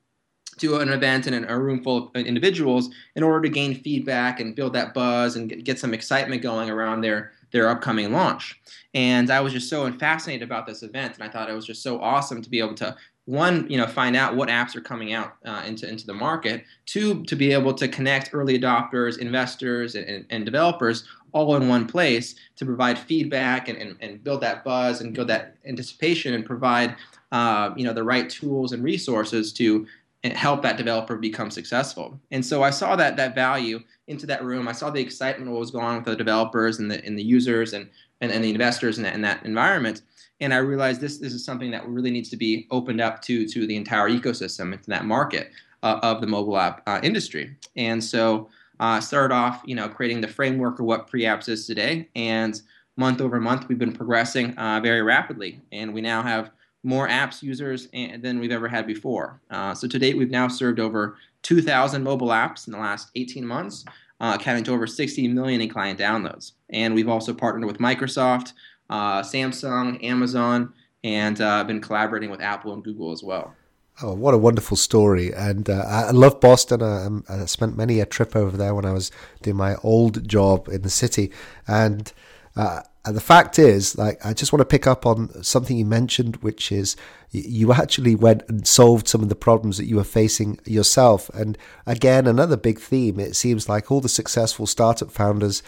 to 0.58 0.77
an 0.77 0.88
event 0.88 1.27
in 1.27 1.44
a 1.44 1.60
room 1.60 1.84
full 1.84 2.10
of 2.15 2.25
individuals 2.25 2.89
in 3.17 3.24
order 3.24 3.41
to 3.41 3.50
gain 3.50 3.75
feedback 3.75 4.39
and 4.39 4.55
build 4.55 4.72
that 4.72 4.94
buzz 4.94 5.36
and 5.36 5.65
get 5.65 5.77
some 5.77 5.94
excitement 5.94 6.41
going 6.41 6.70
around 6.70 7.01
their 7.01 7.34
their 7.52 7.70
upcoming 7.70 8.12
launch. 8.12 8.60
And 8.94 9.30
I 9.30 9.42
was 9.42 9.54
just 9.54 9.70
so 9.70 9.92
fascinated 9.94 10.44
about 10.44 10.66
this 10.66 10.84
event, 10.84 11.16
and 11.16 11.24
I 11.24 11.30
thought 11.30 11.50
it 11.50 11.54
was 11.54 11.66
just 11.66 11.84
so 11.84 12.02
awesome 12.02 12.42
to 12.42 12.50
be 12.50 12.60
able 12.60 12.75
to 12.75 12.96
one, 13.25 13.68
you 13.70 13.78
know, 13.78 13.88
find 13.88 14.16
out 14.16 14.36
what 14.36 14.50
apps 14.50 14.75
are 14.75 14.82
coming 14.82 15.14
out 15.14 15.36
uh, 15.46 15.64
into 15.66 15.90
into 15.90 16.06
the 16.06 16.14
market. 16.14 16.64
Two, 16.86 17.24
to 17.25 17.36
be 17.36 17.52
able 17.52 17.74
to 17.74 17.88
connect 17.88 18.30
early 18.34 18.60
adopters, 18.60 19.18
investors, 19.18 19.96
and, 19.96 20.25
and 20.30 20.46
developers 20.46 21.06
all 21.32 21.56
in 21.58 21.68
one 21.68 21.86
place 21.86 22.36
to 22.56 22.66
provide 22.66 22.98
feedback 22.98 23.68
and, 23.68 23.78
and, 23.78 23.98
and 24.00 24.24
build 24.24 24.42
that 24.42 24.64
buzz 24.64 25.02
and 25.02 25.14
build 25.14 25.28
that 25.28 25.58
anticipation 25.66 26.34
and 26.34 26.46
provide 26.46 26.96
uh, 27.32 27.72
you 27.75 27.84
know 27.84 27.94
the 27.94 28.04
right 28.04 28.30
tools 28.30 28.72
and 28.72 28.84
resources 28.84 29.52
to 29.52 29.86
help 30.34 30.62
that 30.63 30.77
developer 30.77 31.15
become 31.17 31.51
successful. 31.51 32.20
And 32.32 32.46
so 32.46 32.63
I 32.63 32.70
saw 32.70 32.96
that 32.96 33.17
that 33.17 33.36
value 33.36 33.79
into 34.08 34.25
that 34.27 34.44
room. 34.44 34.67
I 34.67 34.72
saw 34.72 34.89
the 34.89 35.01
excitement 35.01 35.51
what 35.51 35.60
was 35.60 35.72
going 35.72 35.86
on 35.86 35.96
with 35.98 36.05
the 36.05 36.15
developers 36.15 36.79
and 36.79 36.89
the 36.89 37.03
and 37.05 37.17
the 37.17 37.24
users 37.24 37.74
and 37.74 37.89
and, 38.22 38.32
and 38.32 38.44
the 38.44 38.50
investors 38.50 38.98
in 38.98 39.03
that 39.03 39.15
in 39.15 39.22
that 39.22 39.46
environment 39.46 40.01
and 40.41 40.53
I 40.53 40.58
realized 40.58 41.01
this 41.01 41.17
this 41.17 41.34
is 41.34 41.44
something 41.44 41.72
that 41.72 41.88
really 41.88 42.12
needs 42.12 42.29
to 42.29 42.38
be 42.38 42.67
opened 42.72 43.01
up 43.01 43.22
to 43.24 43.48
to 43.48 43.67
the 43.67 43.75
entire 43.75 44.10
ecosystem 44.10 44.74
into 44.74 44.89
that 44.89 45.05
market 45.05 45.51
uh, 45.84 46.00
of 46.01 46.22
the 46.22 46.27
mobile 46.27 46.58
app 46.58 46.82
uh, 46.88 47.00
industry. 47.03 47.55
And 47.75 48.03
so 48.03 48.50
uh, 48.79 49.00
started 49.00 49.34
off, 49.34 49.62
you 49.65 49.75
know, 49.75 49.88
creating 49.88 50.22
the 50.22 50.27
framework 50.27 50.79
of 50.79 50.86
what 50.86 51.08
pre-apps 51.08 51.48
is 51.48 51.65
today, 51.65 52.10
and 52.15 52.62
month 52.98 53.22
over 53.22 53.39
month 53.39 53.67
we've 53.70 53.79
been 53.79 53.94
progressing 53.94 54.58
uh, 54.58 54.82
very 54.82 55.01
rapidly, 55.01 55.62
and 55.72 55.94
we 55.94 56.01
now 56.01 56.22
have 56.22 56.51
more 56.86 57.08
apps 57.08 57.42
users 57.42 57.88
than 57.92 58.39
we've 58.39 58.51
ever 58.51 58.68
had 58.68 58.88
before. 58.88 59.42
Uh, 59.50 59.74
so 59.74 59.88
to 59.88 60.00
date, 60.00 60.18
we've 60.18 60.32
now 60.32 60.48
served 60.48 60.80
over 60.80 61.18
2,000 61.42 62.04
mobile 62.04 62.30
apps 62.30 62.68
in 62.68 62.74
the 62.74 62.80
last 62.80 63.12
18 63.15 63.46
months, 63.46 63.86
uh, 64.20 64.38
to 64.38 64.72
over 64.72 64.88
60 64.88 65.27
million 65.30 65.62
in 65.62 65.70
client 65.70 66.00
downloads. 66.00 66.54
And 66.70 66.96
we've 66.96 67.10
also 67.10 67.34
partnered 67.34 67.65
with 67.65 67.80
Microsoft 67.80 68.54
uh, 68.89 69.22
Samsung, 69.22 70.04
Amazon, 70.04 70.74
and 71.04 71.39
uh, 71.42 71.63
been 71.63 71.82
collaborating 71.82 72.30
with 72.30 72.42
Apple 72.42 72.74
and 72.74 72.84
Google 72.84 73.12
as 73.12 73.24
well. 73.24 73.54
Oh, 74.01 74.13
what 74.13 74.34
a 74.34 74.38
wonderful 74.38 74.75
story! 74.75 75.32
And 75.34 75.70
uh, 75.70 75.86
I 75.88 76.12
love 76.12 76.42
Boston. 76.42 76.84
I, 76.84 77.08
I, 77.34 77.46
spent 77.46 77.77
many 77.77 78.01
a 78.01 78.06
trip 78.06 78.36
over 78.36 78.58
there 78.58 78.75
when 78.75 78.84
I 78.84 78.92
was 78.92 79.10
doing 79.42 79.56
my 79.56 79.75
old 79.84 80.27
job 80.27 80.68
in 80.68 80.82
the 80.82 80.89
city. 80.89 81.32
And, 81.65 82.12
uh, 82.56 82.82
and 83.06 83.16
the 83.16 83.22
fact 83.22 83.60
is, 83.60 83.98
like, 83.98 84.26
I 84.26 84.34
just 84.34 84.52
want 84.52 84.62
to 84.62 84.66
pick 84.66 84.88
up 84.88 85.06
on 85.06 85.44
something 85.44 85.78
you 85.78 85.86
mentioned, 85.86 86.38
which 86.38 86.72
is 86.72 86.96
you 87.32 87.72
actually 87.72 88.16
went 88.16 88.42
and 88.50 88.66
solved 88.68 89.08
some 89.08 89.22
of 89.22 89.30
the 89.30 89.36
problems 89.36 89.78
that 89.78 89.86
you 89.86 89.98
were 89.98 90.04
facing 90.04 90.60
yourself. 90.66 91.30
And 91.30 91.56
again, 91.86 92.26
another 92.26 92.58
big 92.58 92.80
theme. 92.80 93.20
It 93.20 93.36
seems 93.36 93.70
like 93.70 93.92
all 93.92 94.02
the 94.02 94.10
successful 94.10 94.66
startup 94.66 95.12
founders 95.12 95.62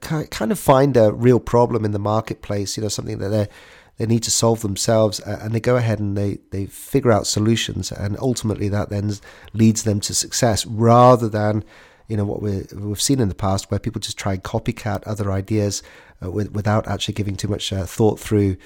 kind 0.00 0.52
of 0.52 0.58
find 0.58 0.96
a 0.96 1.12
real 1.12 1.40
problem 1.40 1.84
in 1.84 1.92
the 1.92 1.98
marketplace, 1.98 2.76
you 2.76 2.82
know, 2.82 2.88
something 2.88 3.18
that 3.18 3.30
they 3.30 3.48
they 3.96 4.06
need 4.06 4.24
to 4.24 4.30
solve 4.30 4.60
themselves, 4.60 5.20
and 5.20 5.54
they 5.54 5.60
go 5.60 5.76
ahead 5.76 6.00
and 6.00 6.16
they 6.16 6.38
they 6.50 6.66
figure 6.66 7.12
out 7.12 7.26
solutions, 7.26 7.92
and 7.92 8.16
ultimately 8.18 8.68
that 8.68 8.90
then 8.90 9.12
leads 9.52 9.84
them 9.84 10.00
to 10.00 10.14
success, 10.14 10.66
rather 10.66 11.28
than 11.28 11.64
you 12.08 12.16
know 12.16 12.24
what 12.24 12.42
we 12.42 12.64
we've 12.74 13.00
seen 13.00 13.20
in 13.20 13.28
the 13.28 13.34
past 13.34 13.70
where 13.70 13.80
people 13.80 14.00
just 14.00 14.18
try 14.18 14.34
and 14.34 14.42
copycat 14.42 15.02
other 15.06 15.32
ideas 15.32 15.82
uh, 16.22 16.30
with, 16.30 16.52
without 16.52 16.86
actually 16.86 17.14
giving 17.14 17.36
too 17.36 17.48
much 17.48 17.72
uh, 17.72 17.84
thought 17.84 18.20
through. 18.20 18.56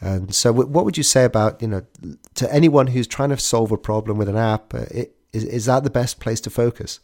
And 0.00 0.34
so, 0.34 0.52
what 0.52 0.84
would 0.84 0.96
you 0.96 1.02
say 1.02 1.24
about 1.24 1.60
you 1.60 1.68
know 1.68 1.82
to 2.34 2.52
anyone 2.52 2.88
who's 2.88 3.06
trying 3.06 3.30
to 3.30 3.38
solve 3.38 3.72
a 3.72 3.78
problem 3.78 4.16
with 4.16 4.28
an 4.28 4.36
app? 4.36 4.72
Uh, 4.74 4.86
it, 4.90 5.14
is, 5.32 5.44
is 5.44 5.64
that 5.66 5.84
the 5.84 5.90
best 5.90 6.20
place 6.20 6.40
to 6.42 6.50
focus? 6.50 7.00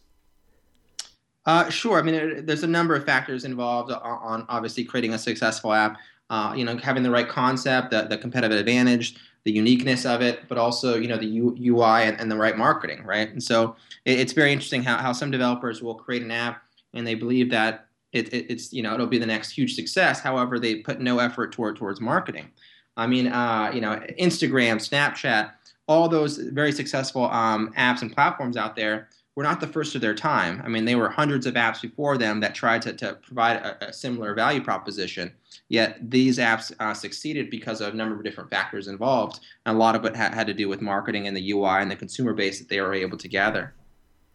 Uh, 1.47 1.69
sure. 1.69 1.99
I 1.99 2.03
mean, 2.03 2.47
there's 2.47 2.63
a 2.63 2.69
number 2.69 2.95
of 2.95 3.05
factors 3.05 3.45
involved 3.45 3.93
on, 3.93 4.01
on 4.01 4.47
obviously 4.49 4.85
creating 4.85 5.13
a 5.13 5.19
successful 5.19 5.73
app. 5.73 5.99
Uh, 6.31 6.55
you 6.57 6.65
know, 6.65 6.77
having 6.79 7.03
the 7.03 7.11
right 7.11 7.29
concept, 7.29 7.91
the, 7.91 8.03
the 8.03 8.17
competitive 8.17 8.59
advantage, 8.59 9.17
the 9.45 9.53
uniqueness 9.53 10.05
of 10.07 10.23
it, 10.23 10.49
but 10.49 10.59
also 10.59 10.97
you 10.97 11.09
know 11.09 11.17
the 11.17 11.27
U, 11.27 11.57
UI 11.61 12.05
and, 12.05 12.19
and, 12.21 12.31
the 12.31 12.37
right 12.37 12.57
marketing, 12.57 13.05
right? 13.05 13.31
And 13.31 13.43
so 13.43 13.77
it, 14.05 14.19
it's 14.19 14.33
very 14.33 14.53
interesting 14.53 14.83
how, 14.83 14.97
how 14.97 15.13
some 15.13 15.31
developers 15.31 15.83
will 15.83 15.95
create 15.95 16.23
an 16.23 16.31
app 16.31 16.63
and 16.95 17.07
they 17.07 17.15
believe 17.15 17.51
that 17.51 17.87
it, 18.13 18.33
it, 18.33 18.47
it's 18.49 18.73
you 18.73 18.83
know 18.83 18.95
it'll 18.95 19.07
be 19.07 19.19
the 19.19 19.27
next 19.27 19.51
huge 19.51 19.75
success. 19.75 20.21
However, 20.21 20.59
they 20.59 20.77
put 20.77 21.01
no 21.01 21.19
effort 21.19 21.53
toward 21.53 21.77
towards 21.77 22.01
marketing. 22.01 22.51
I 22.97 23.07
mean, 23.07 23.27
uh, 23.27 23.73
you 23.75 23.81
know, 23.81 24.01
Instagram, 24.21 24.77
Snapchat, 24.77 25.53
all 25.89 26.09
those 26.09 26.39
very 26.39 26.73
successful 26.73 27.25
um, 27.25 27.75
apps 27.77 28.03
and 28.03 28.13
platforms 28.13 28.57
out 28.57 28.77
there 28.77 29.09
were 29.37 29.43
not 29.43 29.61
the 29.61 29.67
first 29.67 29.95
of 29.95 30.01
their 30.01 30.15
time. 30.15 30.63
I 30.65 30.69
mean, 30.69 30.85
there 30.85 30.99
were 30.99 31.09
hundreds 31.09 31.47
of 31.47 31.55
apps 31.55 31.83
before 31.83 32.17
them 32.17 32.41
that 32.41 32.55
tried 32.55 32.83
to, 32.83 32.93
to 32.95 33.15
provide 33.15 33.57
a, 33.57 33.89
a 33.89 33.93
similar 33.93 34.35
value 34.35 34.63
proposition. 34.63 35.33
Yet 35.69 36.11
these 36.11 36.39
apps 36.39 36.73
uh, 36.79 36.95
succeeded 36.95 37.51
because 37.51 37.81
of 37.81 37.95
a 37.95 37.97
number 37.97 38.15
of 38.15 38.23
different 38.23 38.51
factors 38.51 38.87
involved. 38.87 39.41
And 39.67 39.77
a 39.77 39.79
lot 39.79 39.97
of 39.97 40.05
it 40.05 40.17
ha- 40.17 40.33
had 40.33 40.47
to 40.47 40.55
do 40.55 40.69
with 40.69 40.81
marketing 40.81 41.27
and 41.27 41.37
the 41.37 41.51
UI 41.53 41.81
and 41.81 41.91
the 41.91 41.97
consumer 41.97 42.33
base 42.33 42.59
that 42.61 42.69
they 42.69 42.81
were 42.81 42.95
able 42.95 43.19
to 43.19 43.29
gather. 43.29 43.75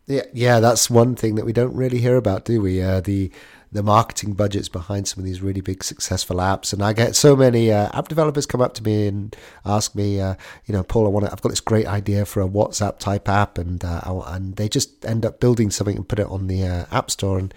Yeah, 0.08 0.24
yeah, 0.34 0.60
that's 0.60 0.90
one 0.90 1.16
thing 1.16 1.36
that 1.36 1.46
we 1.46 1.54
don't 1.54 1.76
really 1.76 2.00
hear 2.00 2.18
about, 2.18 2.44
do 2.44 2.62
we? 2.62 2.82
Uh, 2.82 3.00
the 3.00 3.32
the 3.72 3.84
marketing 3.84 4.34
budgets 4.34 4.68
behind 4.68 5.08
some 5.08 5.20
of 5.20 5.26
these 5.26 5.42
really 5.42 5.62
big 5.62 5.84
successful 5.84 6.38
apps. 6.38 6.74
And 6.74 6.84
I 6.84 6.94
get 6.94 7.16
so 7.16 7.36
many 7.36 7.72
uh, 7.72 7.90
app 7.94 8.08
developers 8.08 8.46
come 8.46 8.62
up 8.62 8.74
to 8.76 8.84
me 8.84 9.08
and 9.08 9.36
ask 9.66 9.94
me, 9.94 10.20
uh, 10.20 10.36
you 10.66 10.74
know, 10.74 10.84
Paul, 10.84 11.06
I 11.06 11.10
want 11.10 11.26
to, 11.26 11.32
I've 11.32 11.42
got 11.42 11.50
this 11.50 11.60
great 11.60 11.86
idea 11.86 12.26
for 12.26 12.42
a 12.42 12.48
WhatsApp 12.48 12.98
type 13.00 13.30
app, 13.30 13.58
and 13.58 13.84
uh, 13.86 14.02
and 14.28 14.56
they 14.56 14.70
just 14.70 15.06
end 15.06 15.26
up 15.26 15.40
building 15.40 15.70
something 15.70 15.96
and 15.96 16.08
put 16.08 16.20
it 16.20 16.28
on 16.28 16.48
the 16.48 16.64
uh, 16.66 16.86
app 16.92 17.12
store 17.12 17.38
and 17.38 17.54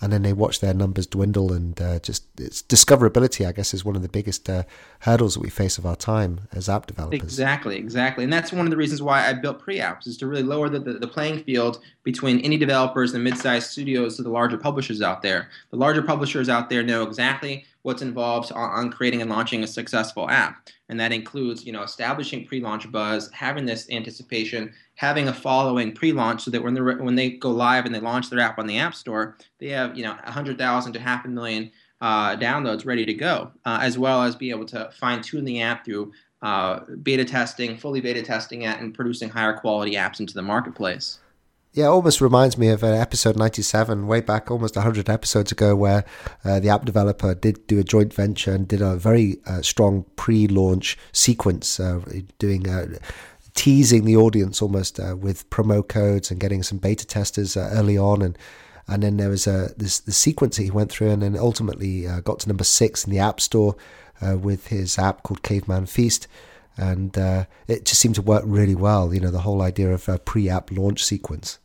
and 0.00 0.12
then 0.12 0.22
they 0.22 0.32
watch 0.32 0.60
their 0.60 0.74
numbers 0.74 1.06
dwindle 1.06 1.52
and 1.52 1.80
uh, 1.80 1.98
just 2.00 2.24
it's 2.38 2.62
discoverability 2.62 3.46
i 3.46 3.52
guess 3.52 3.72
is 3.72 3.84
one 3.84 3.96
of 3.96 4.02
the 4.02 4.08
biggest 4.08 4.48
uh, 4.50 4.62
hurdles 5.00 5.34
that 5.34 5.40
we 5.40 5.50
face 5.50 5.78
of 5.78 5.86
our 5.86 5.96
time 5.96 6.40
as 6.52 6.68
app 6.68 6.86
developers. 6.86 7.20
Exactly 7.20 7.76
exactly. 7.76 8.24
And 8.24 8.32
that's 8.32 8.52
one 8.52 8.66
of 8.66 8.70
the 8.70 8.76
reasons 8.76 9.02
why 9.02 9.26
i 9.26 9.32
built 9.32 9.60
pre-apps 9.60 10.06
is 10.06 10.16
to 10.18 10.26
really 10.26 10.42
lower 10.42 10.68
the, 10.68 10.78
the, 10.78 10.94
the 10.94 11.06
playing 11.06 11.42
field 11.44 11.80
between 12.02 12.42
indie 12.42 12.58
developers 12.58 13.14
and 13.14 13.22
mid-sized 13.22 13.70
studios 13.70 14.16
to 14.16 14.22
the 14.22 14.30
larger 14.30 14.58
publishers 14.58 15.00
out 15.02 15.22
there. 15.22 15.48
The 15.70 15.76
larger 15.76 16.02
publishers 16.02 16.48
out 16.48 16.68
there 16.70 16.82
know 16.82 17.02
exactly 17.02 17.66
what's 17.84 18.02
involved 18.02 18.50
on, 18.50 18.70
on 18.70 18.90
creating 18.90 19.20
and 19.20 19.30
launching 19.30 19.62
a 19.62 19.66
successful 19.66 20.28
app. 20.28 20.68
And 20.88 20.98
that 20.98 21.12
includes 21.12 21.64
you 21.64 21.72
know 21.72 21.82
establishing 21.82 22.46
pre-launch 22.46 22.90
buzz 22.90 23.30
having 23.30 23.64
this 23.64 23.88
anticipation 23.90 24.72
having 24.96 25.28
a 25.28 25.34
following 25.34 25.92
pre-launch 25.92 26.42
so 26.42 26.50
that 26.50 26.62
when 26.62 26.74
they 26.74 26.80
when 26.80 27.14
they 27.14 27.30
go 27.30 27.50
live 27.50 27.84
and 27.86 27.94
they 27.94 28.00
launch 28.00 28.30
their 28.30 28.40
app 28.40 28.58
on 28.58 28.66
the 28.66 28.78
app 28.78 28.94
store 28.94 29.36
they 29.58 29.68
have 29.68 29.96
you 29.96 30.02
know 30.02 30.16
100000 30.24 30.92
to 30.92 31.00
half 31.00 31.24
a 31.24 31.28
million 31.28 31.70
uh, 32.00 32.36
downloads 32.36 32.84
ready 32.84 33.06
to 33.06 33.14
go 33.14 33.50
uh, 33.64 33.78
as 33.80 33.96
well 33.96 34.22
as 34.22 34.36
be 34.36 34.50
able 34.50 34.66
to 34.66 34.90
fine 34.98 35.22
tune 35.22 35.44
the 35.44 35.60
app 35.60 35.84
through 35.84 36.12
uh, 36.42 36.80
beta 37.02 37.24
testing 37.24 37.76
fully 37.76 38.00
beta 38.00 38.22
testing 38.22 38.62
it 38.62 38.78
and 38.78 38.94
producing 38.94 39.28
higher 39.28 39.54
quality 39.54 39.94
apps 39.94 40.20
into 40.20 40.34
the 40.34 40.42
marketplace 40.42 41.18
yeah, 41.74 41.86
almost 41.86 42.20
reminds 42.20 42.56
me 42.56 42.68
of 42.68 42.84
uh, 42.84 42.86
episode 42.86 43.36
97, 43.36 44.06
way 44.06 44.20
back 44.20 44.48
almost 44.48 44.76
100 44.76 45.10
episodes 45.10 45.50
ago, 45.50 45.74
where 45.74 46.04
uh, 46.44 46.60
the 46.60 46.68
app 46.68 46.84
developer 46.84 47.34
did 47.34 47.66
do 47.66 47.80
a 47.80 47.84
joint 47.84 48.14
venture 48.14 48.52
and 48.52 48.68
did 48.68 48.80
a 48.80 48.94
very 48.94 49.38
uh, 49.46 49.60
strong 49.60 50.04
pre 50.14 50.46
launch 50.46 50.96
sequence, 51.10 51.80
doing 52.38 52.68
uh, 52.68 52.86
teasing 53.54 54.04
the 54.04 54.16
audience 54.16 54.62
almost 54.62 55.00
uh, 55.00 55.16
with 55.16 55.50
promo 55.50 55.86
codes 55.86 56.30
and 56.30 56.38
getting 56.38 56.62
some 56.62 56.78
beta 56.78 57.04
testers 57.04 57.56
early 57.56 57.98
on. 57.98 58.22
And 58.22 58.38
and 58.86 59.02
then 59.02 59.16
there 59.16 59.30
was 59.30 59.48
a 59.48 59.70
this 59.76 59.98
the 59.98 60.12
sequence 60.12 60.56
that 60.56 60.62
he 60.62 60.70
went 60.70 60.92
through, 60.92 61.10
and 61.10 61.22
then 61.22 61.36
ultimately 61.36 62.06
got 62.22 62.38
to 62.40 62.48
number 62.48 62.64
six 62.64 63.04
in 63.04 63.10
the 63.10 63.18
App 63.18 63.40
Store 63.40 63.74
with 64.22 64.68
his 64.68 64.96
app 64.96 65.24
called 65.24 65.42
Caveman 65.42 65.86
Feast 65.86 66.28
and 66.76 67.16
uh, 67.18 67.44
it 67.68 67.84
just 67.84 68.00
seemed 68.00 68.16
to 68.16 68.22
work 68.22 68.42
really 68.44 68.74
well. 68.74 69.14
You 69.14 69.20
know, 69.20 69.30
the 69.30 69.40
whole 69.40 69.62
idea 69.62 69.92
of 69.92 70.08
a 70.08 70.18
pre-app 70.18 70.72
launch 70.72 71.04
sequence. 71.04 71.58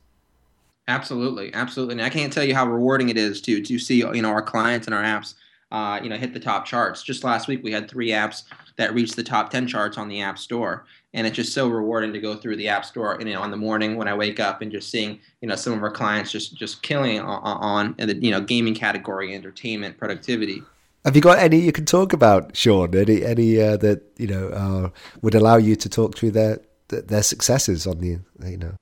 Absolutely, 0.90 1.54
absolutely. 1.54 1.94
And 1.94 2.02
I 2.02 2.10
can't 2.10 2.34
tell 2.34 2.44
you 2.44 2.56
how 2.56 2.66
rewarding 2.66 3.10
it 3.10 3.18
is 3.18 3.42
to 3.42 3.62
to 3.62 3.78
see 3.78 3.98
you 3.98 4.22
know 4.24 4.30
our 4.30 4.42
clients 4.42 4.88
and 4.88 4.96
our 4.96 5.04
apps 5.04 5.36
uh, 5.72 6.00
you 6.02 6.10
know 6.10 6.18
hit 6.18 6.34
the 6.34 6.40
top 6.40 6.66
charts. 6.66 7.04
Just 7.04 7.24
last 7.24 7.48
week 7.48 7.64
we 7.64 7.72
had 7.72 7.88
three 7.88 8.10
apps 8.10 8.44
that 8.78 8.92
reached 8.96 9.16
the 9.16 9.24
top 9.24 9.52
10 9.52 9.68
charts 9.68 10.00
on 10.00 10.08
the 10.08 10.20
App 10.22 10.40
Store, 10.40 10.86
and 11.14 11.28
it's 11.28 11.36
just 11.36 11.54
so 11.54 11.68
rewarding 11.68 12.12
to 12.14 12.20
go 12.20 12.36
through 12.36 12.56
the 12.56 12.68
App 12.68 12.86
Store 12.86 13.16
you 13.20 13.32
know 13.32 13.40
on 13.40 13.52
the 13.52 13.58
morning 13.58 13.98
when 13.98 14.08
I 14.08 14.16
wake 14.16 14.40
up 14.40 14.64
and 14.64 14.72
just 14.72 14.90
seeing 14.90 15.20
you 15.42 15.48
know 15.48 15.56
some 15.56 15.74
of 15.74 15.84
our 15.84 15.92
clients 15.92 16.32
just 16.32 16.56
just 16.56 16.82
killing 16.82 17.20
on, 17.20 17.96
on 18.00 18.08
the 18.08 18.16
you 18.16 18.32
know 18.32 18.42
gaming 18.42 18.74
category, 18.74 19.36
entertainment, 19.36 20.00
productivity. 20.00 20.64
Have 21.06 21.16
you 21.16 21.22
got 21.22 21.38
any 21.38 21.60
you 21.60 21.72
can 21.72 21.86
talk 21.86 22.14
about, 22.14 22.58
Sean? 22.58 22.96
Any 22.96 23.24
any 23.24 23.62
uh, 23.62 23.78
that 23.78 24.02
you 24.18 24.26
know 24.26 24.48
uh, 24.48 24.90
would 25.22 25.36
allow 25.36 25.58
you 25.58 25.76
to 25.76 25.88
talk 25.88 26.18
through 26.18 26.32
their 26.32 26.60
their 26.88 27.22
successes 27.22 27.86
on 27.86 28.00
the 28.00 28.20
you 28.44 28.58
know 28.58 28.74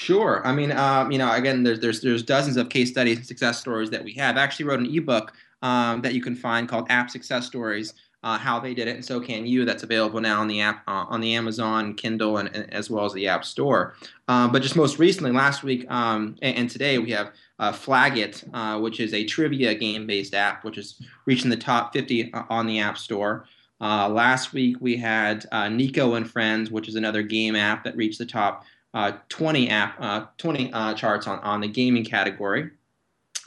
Sure. 0.00 0.46
I 0.46 0.52
mean, 0.52 0.70
um, 0.70 1.10
you 1.10 1.18
know, 1.18 1.32
again, 1.32 1.64
there's 1.64 1.80
there's 1.80 2.00
there's 2.00 2.22
dozens 2.22 2.56
of 2.56 2.68
case 2.68 2.88
studies 2.88 3.16
and 3.16 3.26
success 3.26 3.58
stories 3.58 3.90
that 3.90 4.04
we 4.04 4.12
have. 4.12 4.36
I 4.36 4.42
actually 4.42 4.66
wrote 4.66 4.78
an 4.78 4.86
ebook 4.86 5.32
um, 5.60 6.02
that 6.02 6.14
you 6.14 6.22
can 6.22 6.36
find 6.36 6.68
called 6.68 6.86
App 6.88 7.10
Success 7.10 7.46
Stories. 7.46 7.94
Uh, 8.22 8.38
how 8.38 8.60
they 8.60 8.74
did 8.74 8.86
it, 8.86 8.94
and 8.94 9.04
so 9.04 9.18
can 9.18 9.44
you. 9.44 9.64
That's 9.64 9.82
available 9.82 10.20
now 10.20 10.40
on 10.40 10.46
the 10.46 10.60
app, 10.60 10.84
uh, 10.86 11.06
on 11.08 11.20
the 11.20 11.34
Amazon 11.34 11.94
Kindle, 11.94 12.38
and, 12.38 12.48
and, 12.54 12.72
as 12.72 12.88
well 12.88 13.04
as 13.04 13.12
the 13.12 13.26
App 13.26 13.44
Store. 13.44 13.96
Uh, 14.28 14.46
but 14.46 14.62
just 14.62 14.76
most 14.76 15.00
recently, 15.00 15.32
last 15.32 15.64
week 15.64 15.84
um, 15.90 16.36
and, 16.42 16.56
and, 16.58 16.70
today, 16.70 16.98
we 16.98 17.10
have 17.10 17.32
uh, 17.58 17.72
Flag 17.72 18.18
It, 18.18 18.44
uh, 18.54 18.78
which 18.78 19.00
is 19.00 19.12
a 19.14 19.24
trivia 19.24 19.74
game-based 19.74 20.32
app, 20.32 20.64
which 20.64 20.78
is 20.78 21.02
reaching 21.26 21.50
the 21.50 21.56
top 21.56 21.92
50 21.92 22.32
uh, 22.32 22.44
on 22.48 22.68
the 22.68 22.78
App 22.78 22.98
Store. 22.98 23.46
Last 23.80 24.52
week 24.52 24.76
we 24.80 24.96
had 24.96 25.44
Nico 25.70 26.14
and 26.14 26.28
Friends, 26.28 26.70
which 26.70 26.88
is 26.88 26.94
another 26.94 27.22
game 27.22 27.56
app 27.56 27.82
that 27.82 27.96
reached 27.96 28.18
the 28.18 28.26
top 28.26 28.64
uh, 28.98 29.12
20 29.28 29.70
app 29.70 29.94
uh, 30.00 30.26
20 30.38 30.72
uh, 30.72 30.92
charts 30.94 31.28
on, 31.28 31.38
on 31.40 31.60
the 31.60 31.68
gaming 31.68 32.04
category. 32.04 32.68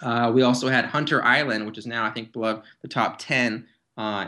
Uh, 0.02 0.32
we 0.34 0.44
also 0.44 0.70
had 0.70 0.86
Hunter 0.86 1.22
Island, 1.24 1.66
which 1.66 1.78
is 1.78 1.86
now 1.86 2.06
I 2.06 2.10
think 2.10 2.32
below 2.32 2.62
the 2.82 2.88
top 2.88 3.20
10 3.20 3.68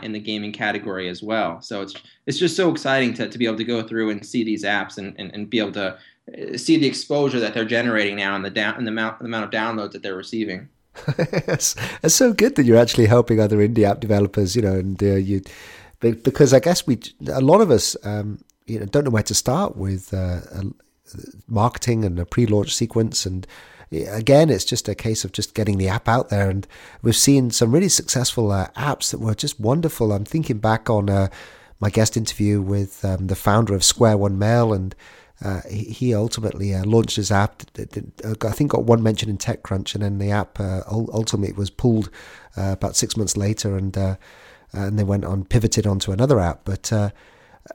in 0.02 0.12
the 0.12 0.20
gaming 0.20 0.52
category 0.52 1.08
as 1.08 1.22
well. 1.22 1.62
So 1.62 1.80
it's 1.80 1.94
it's 2.26 2.38
just 2.38 2.56
so 2.56 2.70
exciting 2.70 3.14
to, 3.14 3.28
to 3.28 3.38
be 3.38 3.46
able 3.46 3.56
to 3.56 3.64
go 3.64 3.82
through 3.82 4.10
and 4.10 4.24
see 4.24 4.44
these 4.44 4.64
apps 4.64 4.98
and, 4.98 5.18
and, 5.18 5.32
and 5.34 5.48
be 5.48 5.58
able 5.60 5.72
to 5.72 5.98
see 6.58 6.76
the 6.76 6.86
exposure 6.86 7.40
that 7.40 7.54
they're 7.54 7.64
generating 7.64 8.16
now 8.16 8.36
and 8.36 8.44
the 8.44 8.50
down 8.50 8.74
and 8.76 8.86
the 8.86 8.90
amount 8.90 9.18
the 9.18 9.24
amount 9.24 9.44
of 9.46 9.50
downloads 9.50 9.92
that 9.92 10.02
they're 10.02 10.14
receiving. 10.14 10.68
it's, 11.18 11.74
it's 12.02 12.14
so 12.14 12.34
good 12.34 12.54
that 12.56 12.64
you're 12.66 12.78
actually 12.78 13.06
helping 13.06 13.40
other 13.40 13.56
indie 13.56 13.82
app 13.82 14.00
developers, 14.00 14.54
you 14.54 14.62
know, 14.62 14.74
and 14.74 15.02
uh, 15.02 15.16
you 15.16 15.40
because 16.00 16.52
I 16.52 16.60
guess 16.60 16.86
we 16.86 17.00
a 17.28 17.40
lot 17.40 17.62
of 17.62 17.70
us 17.70 17.96
um, 18.04 18.44
you 18.66 18.78
know 18.78 18.84
don't 18.84 19.04
know 19.04 19.10
where 19.10 19.22
to 19.22 19.34
start 19.34 19.74
with 19.76 20.12
uh, 20.12 20.40
marketing 21.48 22.04
and 22.04 22.18
a 22.18 22.26
pre-launch 22.26 22.74
sequence. 22.74 23.26
And 23.26 23.46
again 23.92 24.50
it's 24.50 24.64
just 24.64 24.88
a 24.88 24.94
case 24.94 25.24
of 25.24 25.32
just 25.32 25.54
getting 25.54 25.78
the 25.78 25.88
app 25.88 26.08
out 26.08 26.28
there. 26.28 26.50
And 26.50 26.66
we've 27.02 27.16
seen 27.16 27.50
some 27.50 27.72
really 27.72 27.88
successful 27.88 28.50
uh, 28.50 28.68
apps 28.76 29.10
that 29.10 29.20
were 29.20 29.34
just 29.34 29.60
wonderful. 29.60 30.12
I'm 30.12 30.24
thinking 30.24 30.58
back 30.58 30.90
on 30.90 31.08
uh, 31.08 31.28
my 31.80 31.90
guest 31.90 32.16
interview 32.16 32.60
with 32.60 33.04
um, 33.04 33.26
the 33.26 33.36
founder 33.36 33.74
of 33.74 33.84
square 33.84 34.16
one 34.16 34.38
mail. 34.38 34.72
And 34.72 34.94
uh, 35.44 35.60
he 35.68 36.14
ultimately 36.14 36.74
uh, 36.74 36.84
launched 36.84 37.16
his 37.16 37.30
app. 37.30 37.62
Uh, 37.78 38.34
I 38.42 38.52
think 38.52 38.70
got 38.70 38.84
one 38.84 39.02
mention 39.02 39.28
in 39.28 39.36
TechCrunch, 39.36 39.94
and 39.94 40.02
then 40.02 40.18
the 40.18 40.30
app 40.30 40.58
uh, 40.60 40.82
ultimately 40.88 41.52
was 41.52 41.70
pulled 41.70 42.08
about 42.56 42.96
six 42.96 43.16
months 43.16 43.36
later, 43.36 43.76
and 43.76 43.96
and 44.72 44.98
they 44.98 45.04
went 45.04 45.24
on 45.24 45.44
pivoted 45.44 45.86
onto 45.86 46.12
another 46.12 46.38
app. 46.38 46.60
But 46.64 46.92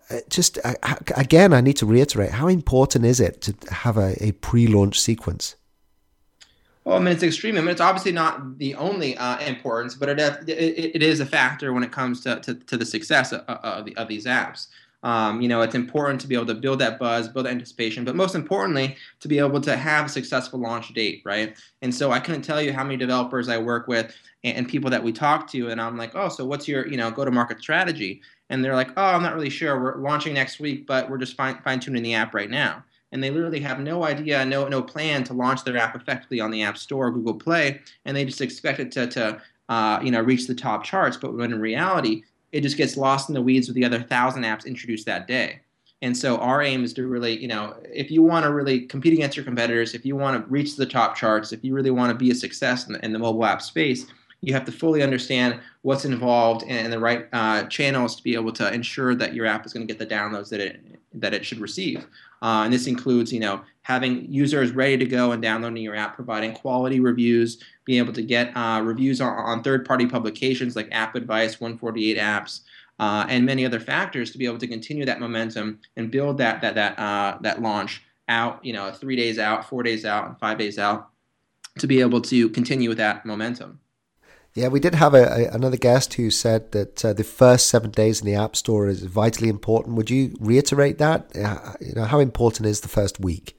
Uh, 0.10 0.18
just 0.30 0.60
uh, 0.64 0.76
again, 1.16 1.54
I 1.54 1.62
need 1.62 1.78
to 1.78 1.86
reiterate: 1.86 2.32
how 2.32 2.48
important 2.48 3.06
is 3.06 3.20
it 3.20 3.42
to 3.42 3.56
have 3.72 3.98
a, 3.98 4.16
a 4.24 4.32
pre-launch 4.34 5.00
sequence? 5.00 5.56
Well, 6.86 6.98
I 6.98 7.00
mean, 7.02 7.14
it's 7.14 7.24
extreme. 7.24 7.58
I 7.58 7.62
mean, 7.62 7.70
it's 7.70 7.82
obviously 7.82 8.12
not 8.12 8.58
the 8.58 8.74
only 8.76 9.18
uh, 9.18 9.40
importance, 9.40 9.96
but 9.96 10.10
it, 10.10 10.20
it, 10.50 10.96
it 10.96 11.04
is 11.04 11.20
a 11.20 11.26
factor 11.26 11.72
when 11.74 11.84
it 11.84 11.92
comes 11.92 12.22
to, 12.22 12.40
to, 12.40 12.56
to 12.56 12.78
the 12.78 12.86
success 12.86 13.32
of, 13.32 13.42
of, 13.42 13.88
of 13.96 14.08
these 14.08 14.26
apps. 14.26 14.68
Um, 15.04 15.40
you 15.40 15.48
know, 15.48 15.62
it's 15.62 15.76
important 15.76 16.20
to 16.22 16.28
be 16.28 16.36
able 16.36 16.48
to 16.48 16.56
build 16.56 16.80
that 16.80 17.00
buzz, 17.00 17.30
build 17.30 17.46
that 17.46 17.52
anticipation, 17.52 18.04
but 18.04 18.16
most 18.16 18.36
importantly, 18.36 18.98
to 19.22 19.28
be 19.28 19.40
able 19.40 19.62
to 19.62 19.78
have 19.78 20.08
a 20.08 20.10
successful 20.10 20.60
launch 20.60 20.94
date, 20.94 21.22
right? 21.24 21.56
And 21.82 21.94
so 21.94 22.12
I 22.12 22.20
couldn't 22.20 22.42
tell 22.42 22.62
you 22.62 22.74
how 22.74 22.84
many 22.84 22.98
developers 22.98 23.50
I 23.50 23.58
work 23.60 23.88
with 23.88 24.14
and, 24.44 24.58
and 24.58 24.68
people 24.68 24.90
that 24.90 25.04
we 25.04 25.14
talk 25.14 25.48
to, 25.52 25.70
and 25.70 25.80
I'm 25.80 25.96
like, 25.96 26.16
oh, 26.16 26.30
so 26.30 26.44
what's 26.44 26.68
your, 26.68 26.88
you 26.88 26.98
know, 26.98 27.12
go-to-market 27.12 27.62
strategy? 27.62 28.22
And 28.50 28.64
they're 28.64 28.76
like, 28.76 28.92
oh, 28.98 29.04
I'm 29.04 29.24
not 29.24 29.36
really 29.36 29.50
sure. 29.50 29.80
We're 29.80 29.98
launching 29.98 30.34
next 30.34 30.60
week, 30.60 30.88
but 30.88 31.10
we're 31.10 31.20
just 31.20 31.38
fine, 31.38 31.60
fine-tuning 31.64 32.04
the 32.04 32.16
app 32.16 32.34
right 32.34 32.50
now. 32.50 32.84
And 33.12 33.24
they 33.24 33.32
literally 33.32 33.60
have 33.60 33.80
no 33.80 34.04
idea, 34.04 34.46
no 34.46 34.68
no 34.68 34.82
plan 34.82 35.24
to 35.26 35.34
launch 35.34 35.64
their 35.64 35.78
app 35.78 35.96
effectively 35.96 36.40
on 36.40 36.52
the 36.52 36.62
App 36.62 36.78
Store, 36.78 37.10
Google 37.12 37.34
Play, 37.34 37.82
and 38.06 38.16
they 38.16 38.26
just 38.26 38.42
expect 38.42 38.80
it 38.80 38.92
to, 38.92 39.08
to 39.08 39.42
uh, 39.68 40.00
you 40.04 40.12
know, 40.12 40.22
reach 40.22 40.48
the 40.48 40.56
top 40.56 40.84
charts. 40.84 41.18
But 41.18 41.36
when 41.36 41.52
in 41.52 41.60
reality, 41.60 42.24
it 42.52 42.62
just 42.62 42.78
gets 42.78 42.98
lost 42.98 43.30
in 43.30 43.36
the 43.36 43.42
weeds 43.42 43.68
with 43.68 43.76
the 43.76 43.86
other 43.86 44.02
thousand 44.02 44.44
apps 44.44 44.66
introduced 44.66 45.06
that 45.06 45.28
day. 45.28 45.62
And 46.02 46.16
so 46.16 46.38
our 46.38 46.62
aim 46.62 46.84
is 46.84 46.94
to 46.94 47.08
really, 47.08 47.38
you 47.40 47.48
know, 47.48 47.76
if 47.94 48.10
you 48.10 48.24
want 48.24 48.46
to 48.46 48.54
really 48.54 48.82
compete 48.82 49.14
against 49.14 49.36
your 49.36 49.44
competitors, 49.44 49.94
if 49.94 50.06
you 50.06 50.16
want 50.16 50.42
to 50.42 50.50
reach 50.50 50.76
the 50.76 50.86
top 50.86 51.16
charts, 51.16 51.52
if 51.52 51.64
you 51.64 51.74
really 51.74 51.92
want 51.92 52.10
to 52.10 52.16
be 52.16 52.32
a 52.32 52.36
success 52.36 52.88
in 52.88 52.94
the, 52.94 53.04
in 53.04 53.12
the 53.12 53.20
mobile 53.20 53.44
app 53.46 53.62
space, 53.62 54.06
you 54.42 54.54
have 54.54 54.66
to 54.66 54.72
fully 54.72 55.04
understand 55.04 55.60
what's 55.82 56.06
involved 56.06 56.64
and 56.68 56.92
the 56.92 57.00
right 57.00 57.28
uh, 57.34 57.64
channels 57.64 58.16
to 58.16 58.24
be 58.24 58.36
able 58.36 58.54
to 58.54 58.74
ensure 58.74 59.16
that 59.16 59.34
your 59.34 59.46
app 59.46 59.66
is 59.66 59.74
going 59.74 59.86
to 59.86 59.94
get 59.94 60.00
the 60.00 60.16
downloads 60.16 60.50
that 60.50 60.60
it 60.60 60.82
that 61.14 61.34
it 61.34 61.46
should 61.46 61.60
receive. 61.60 62.06
Uh, 62.42 62.62
and 62.64 62.74
this 62.74 62.88
includes, 62.88 63.34
you 63.34 63.40
know, 63.40 63.62
having 63.82 64.32
users 64.32 64.72
ready 64.72 64.98
to 64.98 65.06
go 65.06 65.32
and 65.32 65.42
downloading 65.42 65.84
your 65.84 65.96
app, 65.96 66.16
providing 66.16 66.54
quality 66.54 67.00
reviews, 67.00 67.64
being 67.86 67.98
able 67.98 68.14
to 68.14 68.22
get 68.22 68.56
uh, 68.56 68.80
reviews 68.84 69.20
on, 69.20 69.34
on, 69.34 69.64
third-party 69.64 70.06
publications 70.06 70.76
like 70.76 70.88
App 70.92 71.16
Advice, 71.16 71.60
148 71.60 72.18
Apps, 72.18 72.62
uh, 73.00 73.26
and 73.28 73.46
many 73.46 73.66
other 73.66 73.80
factors 73.80 74.32
to 74.32 74.38
be 74.38 74.46
able 74.46 74.60
to 74.60 74.68
continue 74.68 75.06
that 75.06 75.20
momentum 75.20 75.80
and 75.98 76.12
build 76.12 76.38
that 76.38 76.62
that 76.62 76.76
that 76.76 76.98
uh, 77.00 77.38
that 77.42 77.62
launch 77.62 78.04
out, 78.28 78.64
you 78.64 78.74
know, 78.74 78.92
three 78.92 79.16
days 79.16 79.40
out, 79.40 79.68
four 79.68 79.84
days 79.84 80.06
out, 80.06 80.28
and 80.28 80.40
five 80.40 80.58
days 80.58 80.78
out, 80.78 81.10
to 81.80 81.88
be 81.88 82.00
able 82.00 82.22
to 82.22 82.50
continue 82.50 82.88
with 82.88 83.00
that 83.00 83.26
momentum. 83.26 83.80
Yeah, 84.56 84.68
we 84.68 84.80
did 84.80 84.96
have 84.96 85.14
a, 85.14 85.24
a, 85.24 85.54
another 85.54 85.78
guest 85.78 86.16
who 86.16 86.32
said 86.32 86.72
that 86.72 87.06
uh, 87.06 87.14
the 87.14 87.24
first 87.24 87.68
seven 87.68 87.92
days 87.92 88.20
in 88.20 88.26
the 88.26 88.36
App 88.36 88.56
Store 88.56 88.88
is 88.88 89.04
vitally 89.04 89.50
important. 89.50 89.96
Would 89.96 90.10
you 90.10 90.36
reiterate 90.40 90.98
that? 90.98 91.36
Uh, 91.36 91.74
you 91.80 91.94
know, 91.94 92.06
how 92.06 92.20
important 92.20 92.66
is 92.66 92.82
the 92.82 92.88
first 92.88 93.20
week? 93.20 93.56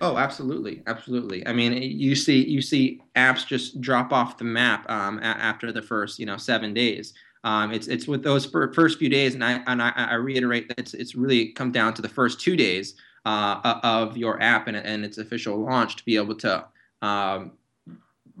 Oh, 0.00 0.16
absolutely, 0.16 0.82
absolutely. 0.86 1.46
I 1.46 1.52
mean, 1.52 1.74
you 1.74 2.16
see, 2.16 2.42
you 2.42 2.62
see 2.62 3.02
apps 3.16 3.46
just 3.46 3.80
drop 3.82 4.12
off 4.12 4.38
the 4.38 4.44
map 4.44 4.90
um, 4.90 5.18
a- 5.18 5.22
after 5.22 5.72
the 5.72 5.82
first, 5.82 6.18
you 6.18 6.24
know, 6.24 6.38
seven 6.38 6.72
days. 6.72 7.12
Um, 7.44 7.72
it's 7.72 7.86
it's 7.86 8.06
with 8.06 8.22
those 8.22 8.44
first 8.46 8.98
few 8.98 9.08
days, 9.08 9.34
and 9.34 9.42
I 9.42 9.62
and 9.66 9.82
I, 9.82 9.90
I, 9.96 10.14
reiterate 10.14 10.68
that 10.68 10.78
it's 10.78 10.92
it's 10.92 11.14
really 11.14 11.52
come 11.52 11.72
down 11.72 11.94
to 11.94 12.02
the 12.02 12.08
first 12.08 12.38
two 12.38 12.54
days 12.54 12.96
uh, 13.24 13.80
of 13.82 14.16
your 14.18 14.42
app 14.42 14.68
and, 14.68 14.76
and 14.76 15.06
its 15.06 15.16
official 15.16 15.58
launch 15.58 15.96
to 15.96 16.04
be 16.04 16.16
able 16.16 16.34
to 16.36 16.66
um, 17.00 17.52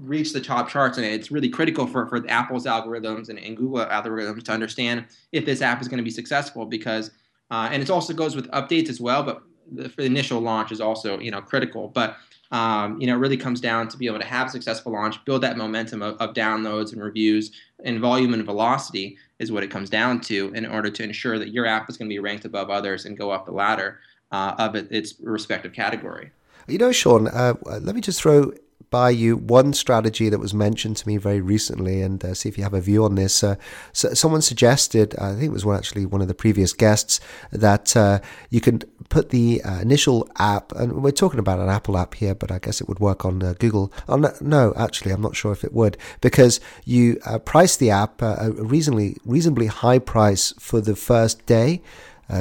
reach 0.00 0.32
the 0.32 0.40
top 0.40 0.68
charts 0.68 0.96
and 0.96 1.06
it's 1.06 1.30
really 1.30 1.48
critical 1.48 1.86
for, 1.86 2.06
for 2.08 2.24
apple's 2.28 2.66
algorithms 2.66 3.28
and, 3.28 3.38
and 3.38 3.56
google 3.56 3.84
algorithms 3.86 4.42
to 4.42 4.52
understand 4.52 5.04
if 5.32 5.44
this 5.44 5.62
app 5.62 5.80
is 5.80 5.88
going 5.88 5.98
to 5.98 6.04
be 6.04 6.10
successful 6.10 6.64
because 6.64 7.10
uh, 7.50 7.68
and 7.72 7.82
it 7.82 7.90
also 7.90 8.14
goes 8.14 8.34
with 8.34 8.50
updates 8.50 8.88
as 8.88 9.00
well 9.00 9.22
but 9.22 9.42
the, 9.70 9.88
for 9.88 10.02
the 10.02 10.06
initial 10.06 10.40
launch 10.40 10.72
is 10.72 10.80
also 10.80 11.18
you 11.18 11.30
know 11.30 11.40
critical. 11.40 11.88
But 11.88 12.16
um, 12.50 13.00
you 13.00 13.06
know 13.06 13.14
it 13.14 13.18
really 13.18 13.36
comes 13.36 13.60
down 13.60 13.88
to 13.88 13.96
be 13.96 14.06
able 14.06 14.18
to 14.18 14.26
have 14.26 14.48
a 14.48 14.50
successful 14.50 14.92
launch 14.92 15.24
build 15.24 15.42
that 15.42 15.56
momentum 15.56 16.02
of, 16.02 16.16
of 16.18 16.34
downloads 16.34 16.92
and 16.92 17.02
reviews 17.02 17.52
and 17.84 18.00
volume 18.00 18.34
and 18.34 18.44
velocity 18.44 19.16
is 19.38 19.52
what 19.52 19.62
it 19.62 19.70
comes 19.70 19.88
down 19.88 20.20
to 20.20 20.52
in 20.54 20.66
order 20.66 20.90
to 20.90 21.02
ensure 21.02 21.38
that 21.38 21.50
your 21.50 21.66
app 21.66 21.88
is 21.88 21.96
going 21.96 22.08
to 22.08 22.14
be 22.14 22.18
ranked 22.18 22.44
above 22.44 22.70
others 22.70 23.04
and 23.04 23.16
go 23.16 23.30
up 23.30 23.46
the 23.46 23.52
ladder 23.52 24.00
uh, 24.32 24.54
of 24.58 24.74
it, 24.74 24.88
its 24.90 25.14
respective 25.20 25.72
category. 25.72 26.30
You 26.66 26.78
know, 26.78 26.92
Sean, 26.92 27.26
uh, 27.28 27.54
let 27.64 27.94
me 27.94 28.00
just 28.00 28.20
throw 28.20 28.52
by 28.88 29.10
you 29.10 29.36
one 29.36 29.72
strategy 29.72 30.28
that 30.28 30.40
was 30.40 30.54
mentioned 30.54 30.96
to 30.96 31.06
me 31.06 31.16
very 31.16 31.40
recently 31.40 32.02
and 32.02 32.24
uh, 32.24 32.34
see 32.34 32.48
if 32.48 32.56
you 32.56 32.64
have 32.64 32.74
a 32.74 32.80
view 32.80 33.04
on 33.04 33.14
this. 33.14 33.44
Uh, 33.44 33.56
so 33.92 34.14
someone 34.14 34.42
suggested, 34.42 35.14
I 35.18 35.32
think 35.32 35.44
it 35.44 35.52
was 35.52 35.64
one, 35.64 35.76
actually 35.76 36.06
one 36.06 36.20
of 36.20 36.28
the 36.28 36.34
previous 36.34 36.72
guests, 36.72 37.20
that 37.52 37.96
uh, 37.96 38.20
you 38.48 38.60
can 38.60 38.80
put 39.08 39.30
the 39.30 39.62
uh, 39.62 39.80
initial 39.80 40.28
app, 40.38 40.72
and 40.72 41.02
we're 41.02 41.10
talking 41.10 41.38
about 41.38 41.60
an 41.60 41.68
Apple 41.68 41.98
app 41.98 42.14
here, 42.14 42.34
but 42.34 42.50
I 42.50 42.58
guess 42.58 42.80
it 42.80 42.88
would 42.88 43.00
work 43.00 43.24
on 43.24 43.42
uh, 43.42 43.54
Google. 43.58 43.92
Oh, 44.08 44.32
no, 44.40 44.72
actually, 44.76 45.12
I'm 45.12 45.22
not 45.22 45.36
sure 45.36 45.52
if 45.52 45.62
it 45.62 45.72
would, 45.72 45.96
because 46.20 46.60
you 46.84 47.20
uh, 47.26 47.38
price 47.38 47.76
the 47.76 47.90
app 47.90 48.22
a 48.22 48.50
reasonably, 48.52 49.16
reasonably 49.24 49.66
high 49.66 49.98
price 49.98 50.52
for 50.58 50.80
the 50.80 50.96
first 50.96 51.46
day. 51.46 51.82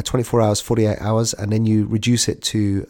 24 0.04 0.39
hours, 0.43 0.62
48 0.62 0.97
hours, 1.02 1.34
and 1.34 1.52
then 1.52 1.65
you 1.65 1.88
reduce 1.88 2.30
it 2.30 2.43
to 2.43 2.86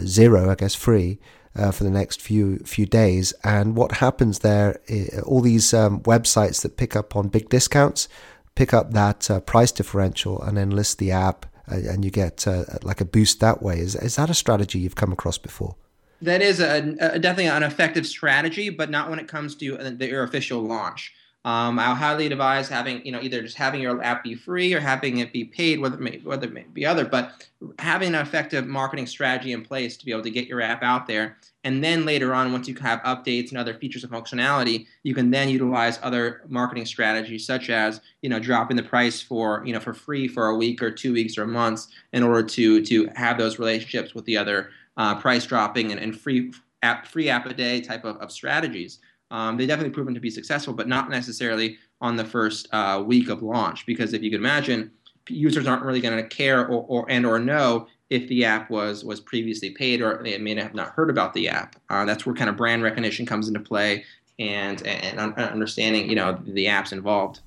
zero, 0.00 0.50
I 0.50 0.54
guess, 0.54 0.74
free, 0.74 1.18
uh, 1.56 1.70
for 1.70 1.84
the 1.84 1.90
next 1.90 2.20
few 2.20 2.58
few 2.58 2.86
days. 2.86 3.32
And 3.44 3.76
what 3.76 3.92
happens 3.92 4.40
there? 4.40 4.80
All 5.24 5.40
these 5.40 5.74
um, 5.74 6.00
websites 6.00 6.62
that 6.62 6.76
pick 6.76 6.96
up 6.96 7.16
on 7.16 7.28
big 7.28 7.48
discounts 7.48 8.08
pick 8.54 8.74
up 8.74 8.92
that 8.92 9.30
uh, 9.30 9.40
price 9.40 9.72
differential 9.72 10.42
and 10.42 10.56
then 10.56 10.70
list 10.70 10.98
the 10.98 11.10
app, 11.10 11.46
uh, 11.70 11.76
and 11.76 12.04
you 12.04 12.10
get 12.10 12.46
uh, 12.46 12.64
like 12.82 13.00
a 13.00 13.04
boost 13.04 13.40
that 13.40 13.62
way. 13.62 13.78
Is 13.78 13.94
is 13.96 14.16
that 14.16 14.30
a 14.30 14.34
strategy 14.34 14.78
you've 14.78 14.96
come 14.96 15.12
across 15.12 15.38
before? 15.38 15.76
That 16.22 16.42
is 16.42 16.60
a, 16.60 16.96
a 17.00 17.18
definitely 17.18 17.46
an 17.46 17.62
effective 17.62 18.06
strategy, 18.06 18.68
but 18.68 18.90
not 18.90 19.08
when 19.08 19.18
it 19.18 19.28
comes 19.28 19.54
to 19.56 19.78
uh, 19.78 19.90
the, 19.96 20.22
official 20.22 20.60
launch. 20.60 21.14
Um, 21.44 21.78
I'll 21.78 21.94
highly 21.94 22.26
advise 22.26 22.68
having, 22.68 23.04
you 23.04 23.12
know, 23.12 23.20
either 23.22 23.40
just 23.40 23.56
having 23.56 23.80
your 23.80 24.02
app 24.02 24.22
be 24.22 24.34
free 24.34 24.74
or 24.74 24.80
having 24.80 25.18
it 25.18 25.32
be 25.32 25.44
paid, 25.44 25.80
whether 25.80 25.94
it 25.94 26.00
may, 26.00 26.18
whether 26.18 26.46
it 26.46 26.52
may 26.52 26.64
be 26.64 26.84
other, 26.84 27.06
but 27.06 27.48
having 27.78 28.14
an 28.14 28.20
effective 28.20 28.66
marketing 28.66 29.06
strategy 29.06 29.52
in 29.52 29.64
place 29.64 29.96
to 29.96 30.04
be 30.04 30.12
able 30.12 30.22
to 30.22 30.30
get 30.30 30.46
your 30.46 30.60
app 30.60 30.82
out 30.82 31.06
there. 31.06 31.38
And 31.64 31.82
then 31.82 32.04
later 32.04 32.34
on, 32.34 32.52
once 32.52 32.68
you 32.68 32.74
have 32.76 33.00
updates 33.00 33.50
and 33.50 33.58
other 33.58 33.72
features 33.72 34.04
and 34.04 34.12
functionality, 34.12 34.86
you 35.02 35.14
can 35.14 35.30
then 35.30 35.48
utilize 35.48 35.98
other 36.02 36.42
marketing 36.48 36.84
strategies, 36.84 37.46
such 37.46 37.70
as, 37.70 38.02
you 38.20 38.28
know, 38.28 38.38
dropping 38.38 38.76
the 38.76 38.82
price 38.82 39.22
for, 39.22 39.62
you 39.64 39.72
know, 39.72 39.80
for 39.80 39.94
free 39.94 40.28
for 40.28 40.48
a 40.48 40.56
week 40.56 40.82
or 40.82 40.90
two 40.90 41.14
weeks 41.14 41.38
or 41.38 41.46
months 41.46 41.88
in 42.12 42.22
order 42.22 42.42
to 42.48 42.84
to 42.84 43.08
have 43.16 43.38
those 43.38 43.58
relationships 43.58 44.14
with 44.14 44.26
the 44.26 44.36
other 44.36 44.70
uh, 44.98 45.14
price 45.14 45.46
dropping 45.46 45.90
and, 45.90 46.00
and 46.00 46.20
free 46.20 46.52
app 46.82 47.06
free 47.06 47.28
app 47.30 47.46
a 47.46 47.54
day 47.54 47.80
type 47.80 48.04
of, 48.04 48.16
of 48.18 48.30
strategies 48.30 48.98
um, 49.30 49.56
they 49.56 49.66
definitely 49.66 49.92
proven 49.92 50.14
to 50.14 50.20
be 50.20 50.30
successful, 50.30 50.74
but 50.74 50.88
not 50.88 51.10
necessarily 51.10 51.78
on 52.00 52.16
the 52.16 52.24
first 52.24 52.68
uh, 52.72 53.02
week 53.04 53.28
of 53.28 53.42
launch. 53.42 53.86
Because 53.86 54.12
if 54.12 54.22
you 54.22 54.30
could 54.30 54.40
imagine, 54.40 54.90
users 55.28 55.66
aren't 55.66 55.84
really 55.84 56.00
going 56.00 56.16
to 56.16 56.28
care 56.28 56.66
or, 56.66 56.84
or, 56.88 57.06
and 57.08 57.24
or 57.24 57.38
know 57.38 57.86
if 58.08 58.28
the 58.28 58.44
app 58.44 58.70
was 58.70 59.04
was 59.04 59.20
previously 59.20 59.70
paid 59.70 60.02
or 60.02 60.20
they 60.22 60.36
may 60.38 60.54
have 60.56 60.74
not 60.74 60.90
heard 60.90 61.10
about 61.10 61.32
the 61.32 61.48
app. 61.48 61.76
Uh, 61.88 62.04
that's 62.04 62.26
where 62.26 62.34
kind 62.34 62.50
of 62.50 62.56
brand 62.56 62.82
recognition 62.82 63.24
comes 63.24 63.46
into 63.46 63.60
play 63.60 64.04
and 64.38 64.84
and 64.86 65.18
understanding 65.34 66.08
you 66.08 66.16
know 66.16 66.38
the 66.44 66.66
apps 66.66 66.92
involved. 66.92 67.40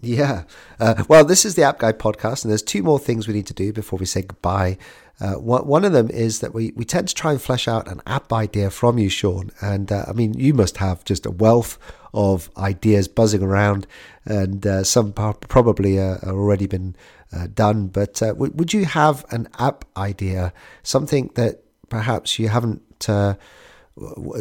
Yeah. 0.00 0.44
Uh, 0.78 1.04
well, 1.08 1.24
this 1.24 1.44
is 1.44 1.54
the 1.56 1.64
App 1.64 1.78
Guy 1.78 1.92
podcast, 1.92 2.44
and 2.44 2.50
there's 2.50 2.62
two 2.62 2.82
more 2.82 2.98
things 2.98 3.26
we 3.26 3.34
need 3.34 3.46
to 3.46 3.54
do 3.54 3.72
before 3.72 3.98
we 3.98 4.06
say 4.06 4.22
goodbye. 4.22 4.78
Uh, 5.20 5.34
one 5.34 5.84
of 5.84 5.92
them 5.92 6.08
is 6.10 6.38
that 6.38 6.54
we, 6.54 6.72
we 6.76 6.84
tend 6.84 7.08
to 7.08 7.14
try 7.14 7.32
and 7.32 7.42
flesh 7.42 7.66
out 7.66 7.88
an 7.88 8.00
app 8.06 8.32
idea 8.32 8.70
from 8.70 8.98
you, 8.98 9.08
Sean. 9.08 9.50
And 9.60 9.90
uh, 9.90 10.04
I 10.06 10.12
mean, 10.12 10.34
you 10.34 10.54
must 10.54 10.76
have 10.76 11.04
just 11.04 11.26
a 11.26 11.30
wealth 11.32 11.76
of 12.14 12.48
ideas 12.56 13.08
buzzing 13.08 13.42
around, 13.42 13.88
and 14.24 14.64
uh, 14.64 14.84
some 14.84 15.12
probably 15.12 15.98
uh, 15.98 16.18
already 16.22 16.68
been 16.68 16.94
uh, 17.32 17.48
done. 17.52 17.88
But 17.88 18.14
w- 18.14 18.52
would 18.54 18.72
you 18.72 18.84
have 18.84 19.24
an 19.32 19.48
app 19.58 19.84
idea, 19.96 20.52
something 20.84 21.32
that 21.34 21.64
perhaps 21.88 22.38
you 22.38 22.48
haven't 22.48 22.82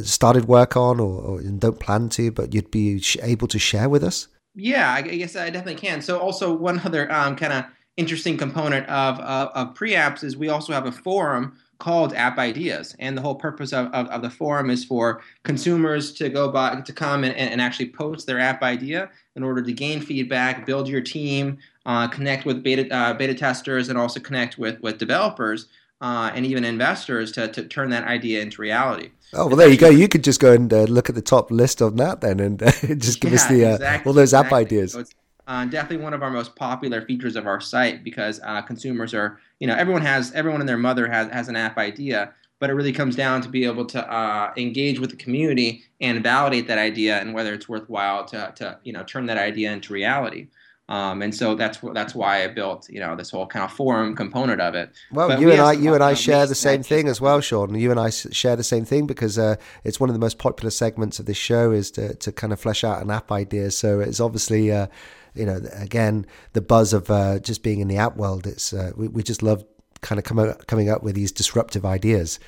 started 0.04 0.46
work 0.46 0.78
on 0.78 1.00
or, 1.00 1.22
or, 1.22 1.42
don't 1.42 1.80
plan 1.80 2.10
to, 2.10 2.30
but 2.32 2.54
you'd 2.54 2.70
be 2.70 3.02
able 3.24 3.48
to 3.48 3.58
share 3.58 3.90
with 3.90 4.04
us? 4.04 4.28
Yeah, 4.60 4.92
I 4.92 5.04
guess 5.04 5.36
I 5.36 5.52
definitely 5.52 5.80
can. 5.80 6.02
So, 6.02 6.18
also 6.18 6.52
one 6.52 6.80
other 6.84 7.12
um, 7.12 7.36
kind 7.36 7.54
of 7.54 7.66
interesting 7.96 8.38
component 8.38 8.88
of, 8.88 9.20
of, 9.20 9.50
of 9.50 9.76
pre-apps 9.76 10.24
is 10.24 10.36
we 10.36 10.50
also 10.50 10.74
have 10.74 10.88
a 10.88 10.92
forum 10.92 11.56
called 11.78 12.12
App 12.16 12.40
Ideas, 12.40 12.96
and 12.98 13.16
the 13.16 13.22
whole 13.22 13.36
purpose 13.36 13.72
of, 13.72 13.86
of, 13.94 14.08
of, 14.08 14.24
the 14.24 14.32
forum 14.32 14.72
is 14.72 14.84
for 14.84 15.22
consumers 15.44 16.12
to 16.14 16.30
go 16.30 16.52
by 16.52 16.82
to 16.82 16.92
come 16.92 17.24
and, 17.24 17.36
and 17.36 17.62
actually 17.62 17.90
post 17.90 18.26
their 18.26 18.40
app 18.40 18.64
idea 18.64 19.12
in 19.36 19.44
order 19.44 19.62
to 19.62 19.72
gain 19.72 20.02
feedback, 20.02 20.66
build 20.66 20.88
your 20.88 21.02
team, 21.02 21.60
uh, 21.86 22.08
connect 22.08 22.44
with 22.46 22.64
beta 22.64 22.92
uh, 22.92 23.14
beta 23.14 23.36
testers, 23.36 23.90
and 23.90 23.98
also 23.98 24.20
connect 24.20 24.58
with 24.58 24.82
with 24.82 24.98
developers 24.98 25.68
uh, 26.02 26.32
and 26.34 26.48
even 26.48 26.66
investors 26.66 27.32
to 27.32 27.48
to 27.50 27.64
turn 27.64 27.92
that 27.92 28.06
idea 28.06 28.42
into 28.42 28.60
reality. 28.60 29.12
Oh 29.34 29.48
well, 29.48 29.58
there 29.58 29.70
you 29.70 29.78
go. 29.78 29.90
You 29.90 30.08
could 30.08 30.24
just 30.24 30.40
go 30.40 30.54
and 30.54 30.72
uh, 30.72 30.84
look 30.84 31.10
at 31.10 31.16
the 31.16 31.22
top 31.22 31.52
list 31.52 31.82
on 31.82 31.98
that 31.98 32.22
then, 32.22 32.40
and 32.40 32.64
uh, 32.64 32.72
just 32.98 33.20
give 33.20 33.32
yeah, 33.32 33.36
us 33.36 33.48
the 33.48 33.66
uh, 33.66 33.74
exactly, 33.74 34.10
all 34.10 34.14
those 34.14 34.34
app 34.34 34.46
exactly. 34.46 34.78
ideas. 34.78 34.92
So 34.94 35.04
uh, 35.48 35.66
definitely 35.66 36.04
one 36.04 36.14
of 36.14 36.22
our 36.22 36.30
most 36.30 36.56
popular 36.56 37.02
features 37.02 37.36
of 37.36 37.48
our 37.48 37.62
site 37.62 38.04
because 38.04 38.42
uh, 38.44 38.62
consumers 38.62 39.14
are, 39.14 39.40
you 39.60 39.68
know, 39.68 39.76
everyone 39.76 40.02
has, 40.02 40.32
everyone 40.34 40.60
and 40.60 40.68
their 40.68 40.78
mother 40.78 41.08
has, 41.08 41.30
has 41.32 41.48
an 41.48 41.56
app 41.56 41.78
idea, 41.78 42.34
but 42.60 42.70
it 42.70 42.74
really 42.74 42.92
comes 42.92 43.16
down 43.16 43.42
to 43.42 43.50
be 43.50 43.64
able 43.64 43.86
to 43.86 44.14
uh, 44.14 44.52
engage 44.58 45.00
with 45.00 45.10
the 45.10 45.16
community 45.16 45.84
and 46.02 46.22
validate 46.22 46.68
that 46.68 46.78
idea 46.78 47.20
and 47.20 47.34
whether 47.34 47.54
it's 47.54 47.70
worthwhile 47.70 48.26
to, 48.26 48.52
to 48.58 48.78
you 48.84 48.92
know, 48.92 49.04
turn 49.04 49.26
that 49.28 49.38
idea 49.38 49.72
into 49.72 49.94
reality. 49.94 50.48
Um, 50.90 51.22
and 51.22 51.36
so 51.36 51.54
that's 51.54 51.80
that's 51.94 52.16
why 52.16 52.44
I 52.44 52.48
built 52.48 52.90
you 52.90 53.02
know 53.02 53.16
this 53.16 53.30
whole 53.30 53.46
kind 53.46 53.66
of 53.66 53.72
forum 53.74 54.16
component 54.16 54.62
of 54.62 54.74
it. 54.74 54.92
Well, 55.12 55.28
but 55.28 55.42
you 55.42 55.48
we 55.48 55.54
and 55.54 55.62
I 55.62 55.74
you 55.74 55.94
and 55.94 56.04
I 56.04 56.14
share 56.14 56.46
the 56.46 56.56
same 56.56 56.82
thing 56.82 57.10
as 57.10 57.20
well, 57.20 57.42
Sean. 57.42 57.76
You 57.76 57.92
and 57.92 58.00
I 58.00 58.10
share 58.10 58.56
the 58.56 58.64
same 58.64 58.86
thing 58.86 59.06
because 59.06 59.38
uh, 59.38 59.58
it's 59.84 60.00
one 60.00 60.10
of 60.10 60.14
the 60.14 60.20
most 60.20 60.38
popular 60.38 60.70
segments 60.70 61.20
of 61.20 61.26
this 61.26 61.38
show 61.38 61.72
is 61.72 61.92
to 61.92 62.16
to 62.16 62.32
kind 62.32 62.54
of 62.54 62.60
flesh 62.60 62.86
out 62.86 63.02
an 63.02 63.12
app 63.12 63.32
idea. 63.32 63.72
So 63.72 64.00
it's 64.00 64.20
obviously. 64.20 64.72
Uh, 64.72 64.88
you 65.36 65.46
know, 65.46 65.62
again, 65.74 66.26
the 66.54 66.62
buzz 66.62 66.94
of 66.94 67.12
uh, 67.12 67.38
just 67.38 67.62
being 67.62 67.80
in 67.80 67.88
the 67.88 67.98
app 67.98 68.18
world. 68.18 68.48
It's 68.48 68.74
uh, 68.74 68.92
we, 68.96 69.08
we 69.08 69.22
just 69.22 69.44
love 69.44 69.64
kind 70.02 70.18
of 70.18 70.26
coming 70.26 70.52
coming 70.66 70.90
up 70.90 71.04
with 71.04 71.14
these 71.14 71.32
disruptive 71.32 71.86
ideas. 71.86 72.40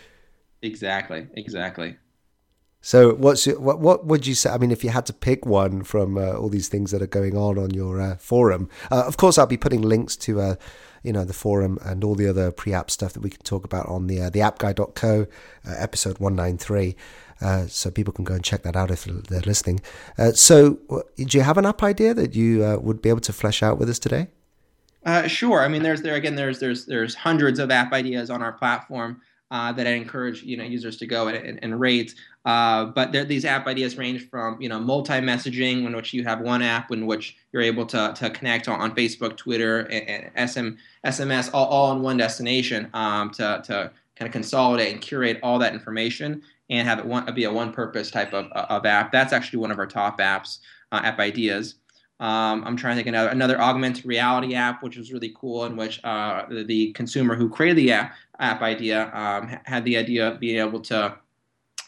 Exactly. 0.64 1.28
Exactly. 1.36 1.98
So, 2.82 3.14
what's 3.16 3.46
your, 3.46 3.60
what 3.60 3.80
what 3.80 4.06
would 4.06 4.26
you 4.26 4.36
say? 4.36 4.52
I 4.52 4.58
mean, 4.58 4.72
if 4.72 4.84
you 4.84 4.90
had 4.90 5.06
to 5.08 5.14
pick 5.14 5.46
one 5.46 5.84
from 5.84 6.18
uh, 6.18 6.34
all 6.34 6.48
these 6.48 6.70
things 6.70 6.92
that 6.92 7.02
are 7.02 7.08
going 7.08 7.36
on 7.36 7.58
on 7.58 7.72
your 7.72 8.00
uh, 8.00 8.16
forum, 8.18 8.70
uh, 8.90 9.04
of 9.06 9.18
course, 9.18 9.38
I'll 9.38 9.48
be 9.48 9.58
putting 9.58 9.82
links 9.82 10.16
to, 10.18 10.40
uh, 10.40 10.56
you 11.04 11.12
know, 11.12 11.26
the 11.26 11.34
forum 11.34 11.78
and 11.82 12.06
all 12.06 12.16
the 12.16 12.28
other 12.28 12.52
pre-app 12.52 12.90
stuff 12.90 13.12
that 13.14 13.20
we 13.20 13.32
can 13.32 13.42
talk 13.42 13.66
about 13.66 13.88
on 13.88 14.08
the 14.08 14.22
uh, 14.22 14.30
the 14.30 14.40
appguy.co 14.40 15.28
uh, 15.68 15.76
episode 15.78 16.20
one 16.20 16.36
nine 16.36 16.58
three. 16.58 16.96
Uh, 17.42 17.68
so 17.68 17.92
people 17.92 18.14
can 18.14 18.26
go 18.26 18.34
and 18.34 18.44
check 18.44 18.64
that 18.64 18.76
out 18.76 18.92
if 18.92 19.06
they're 19.06 19.42
listening. 19.42 19.82
Uh, 20.18 20.32
so, 20.32 20.80
do 21.18 21.38
you 21.38 21.44
have 21.44 21.58
an 21.58 21.66
app 21.66 21.84
idea 21.84 22.14
that 22.14 22.34
you 22.34 22.80
would 22.82 23.02
be 23.02 23.10
able 23.10 23.22
to 23.22 23.34
flesh 23.34 23.62
out 23.62 23.78
with 23.78 23.90
us 23.90 24.00
today? 24.00 24.28
Sure. 25.28 25.62
I 25.62 25.68
mean, 25.68 25.84
there's 25.84 26.02
there 26.02 26.16
again. 26.16 26.36
There's 26.36 26.60
there's 26.60 26.86
there's 26.86 27.16
hundreds 27.16 27.60
of 27.60 27.72
app 27.72 27.92
ideas 27.92 28.30
on 28.30 28.42
our 28.42 28.54
platform 28.54 29.22
uh, 29.52 29.72
that 29.74 29.88
I 29.88 29.92
encourage 29.92 30.44
you 30.44 30.58
know 30.58 30.64
users 30.64 30.98
to 30.98 31.08
go 31.08 31.28
and, 31.28 31.38
and, 31.38 31.60
and 31.62 31.80
rate. 31.80 32.16
Uh, 32.46 32.86
but 32.86 33.12
these 33.28 33.46
app 33.46 33.68
ideas 33.68 33.98
range 33.98 34.30
from 34.30 34.62
you 34.62 34.70
know 34.70 34.80
multi-messaging, 34.80 35.86
in 35.86 35.96
which 35.96 36.14
you 36.14 36.24
have 36.24 36.42
one 36.42 36.62
app 36.62 36.92
in 36.92 37.06
which 37.06 37.38
you're 37.52 37.62
able 37.62 37.86
to, 37.88 38.14
to 38.16 38.30
connect 38.30 38.68
on, 38.68 38.80
on 38.80 38.96
Facebook, 38.96 39.38
Twitter, 39.38 39.82
and, 39.82 40.32
and 40.36 40.50
SM, 40.50 40.70
SMS 41.06 41.50
all, 41.54 41.68
all 41.68 41.92
in 41.92 42.02
one 42.02 42.18
destination 42.18 42.90
um, 42.94 43.32
to 43.32 43.62
to 43.66 43.92
kind 44.16 44.28
of 44.28 44.34
consolidate 44.34 44.92
and 44.92 45.02
curate 45.02 45.40
all 45.42 45.58
that 45.60 45.74
information 45.74 46.42
and 46.70 46.88
have 46.88 47.00
it 47.00 47.06
one, 47.06 47.34
be 47.34 47.46
a 47.46 47.52
one-purpose 47.52 48.12
type 48.12 48.34
of, 48.34 48.46
of 48.52 48.86
app. 48.86 49.12
That's 49.12 49.34
actually 49.34 49.60
one 49.60 49.72
of 49.72 49.80
our 49.80 49.88
top 49.88 50.20
apps, 50.20 50.60
uh, 50.92 51.02
app 51.04 51.20
ideas. 51.20 51.76
Um, 52.20 52.64
I'm 52.66 52.76
trying 52.76 52.98
to 52.98 52.98
think 52.98 53.08
another 53.08 53.30
another 53.30 53.62
augmented 53.62 54.06
reality 54.06 54.54
app, 54.54 54.84
which 54.84 54.98
was 54.98 55.14
really 55.14 55.34
cool, 55.40 55.64
in 55.66 55.78
which 55.78 56.04
uh, 56.04 56.46
the, 56.50 56.64
the, 56.66 56.92
consumer 56.92 57.34
who 57.34 57.48
created 57.48 57.78
the 57.78 57.94
app, 57.94 58.14
app 58.40 58.62
idea 58.62 59.12
um, 59.14 59.48
had 59.66 59.84
the 59.86 59.98
idea 59.98 60.30
of 60.30 60.40
being 60.40 60.60
able 60.60 60.80
to 60.80 61.16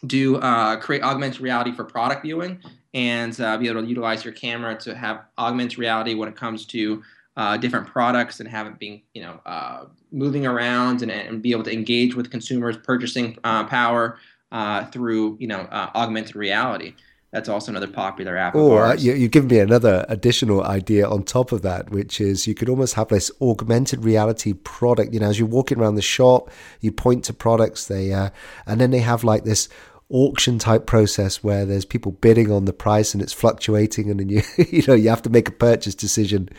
do 0.08 0.38
uh, 0.38 0.78
create 0.78 1.04
augmented 1.04 1.42
reality 1.42 1.72
for 1.72 1.84
product 1.84 2.24
viewing 2.24 2.60
and 2.94 3.40
uh, 3.40 3.58
be 3.58 3.68
able 3.68 3.82
to 3.82 3.88
utilize 3.88 4.26
your 4.26 4.34
camera 4.34 4.76
to 4.76 4.96
have 4.96 5.26
augmented 5.38 5.78
reality 5.78 6.14
when 6.14 6.28
it 6.28 6.36
comes 6.36 6.66
to 6.66 7.02
uh, 7.38 7.58
different 7.58 7.88
products 7.88 8.40
and 8.40 8.50
have 8.50 8.68
it 8.68 8.78
being 8.80 9.02
you 9.14 9.22
know 9.22 9.40
uh, 9.46 9.86
moving 10.12 10.46
around 10.46 11.02
and, 11.02 11.12
and 11.12 11.42
be 11.42 11.52
able 11.52 11.64
to 11.64 11.72
engage 11.72 12.16
with 12.16 12.30
consumers 12.30 12.78
purchasing 12.78 13.38
uh, 13.44 13.64
power 13.66 14.18
uh, 14.52 14.86
through 14.86 15.38
you 15.40 15.48
know 15.48 15.62
uh, 15.72 15.90
augmented 15.96 16.36
reality. 16.36 16.94
That's 17.32 17.48
also 17.48 17.72
another 17.72 17.88
popular 17.88 18.36
app. 18.36 18.56
Oh, 18.56 18.91
you, 18.94 19.13
you've 19.13 19.32
given 19.32 19.50
me 19.50 19.60
another 19.60 20.06
additional 20.10 20.63
idea 20.63 21.08
on 21.08 21.24
top 21.24 21.54
of 21.54 21.62
that, 21.62 21.89
which 21.89 22.20
is 22.20 22.46
you 22.46 22.54
could 22.54 22.67
almost 22.67 22.96
have 22.96 23.08
this 23.08 23.32
augmented 23.41 24.04
reality 24.04 24.52
product. 24.52 25.13
You 25.13 25.22
know, 25.22 25.30
as 25.30 25.39
you're 25.39 25.48
walking 25.48 25.80
around 25.80 25.96
the 25.96 26.02
shop, 26.02 26.50
you 26.82 26.91
point 26.91 27.24
to 27.26 27.34
products, 27.34 27.88
they 27.88 28.12
uh, 28.12 28.32
and 28.65 28.82
then 28.82 28.91
they 28.91 29.00
have 29.00 29.24
like 29.24 29.46
this 29.46 29.70
auction 30.12 30.60
type 30.60 30.86
process 30.86 31.41
where 31.41 31.65
there's 31.65 31.86
people 31.86 32.12
bidding 32.12 32.52
on 32.52 32.65
the 32.65 32.74
price 32.74 33.13
and 33.13 33.24
it's 33.24 33.32
fluctuating 33.32 34.10
and 34.10 34.20
then 34.20 34.28
you 34.28 34.41
you 34.70 34.84
know 34.86 34.94
you 34.94 35.08
have 35.08 35.22
to 35.22 35.30
make 35.30 35.48
a 35.48 35.54
purchase 35.54 35.96
decision 35.96 36.50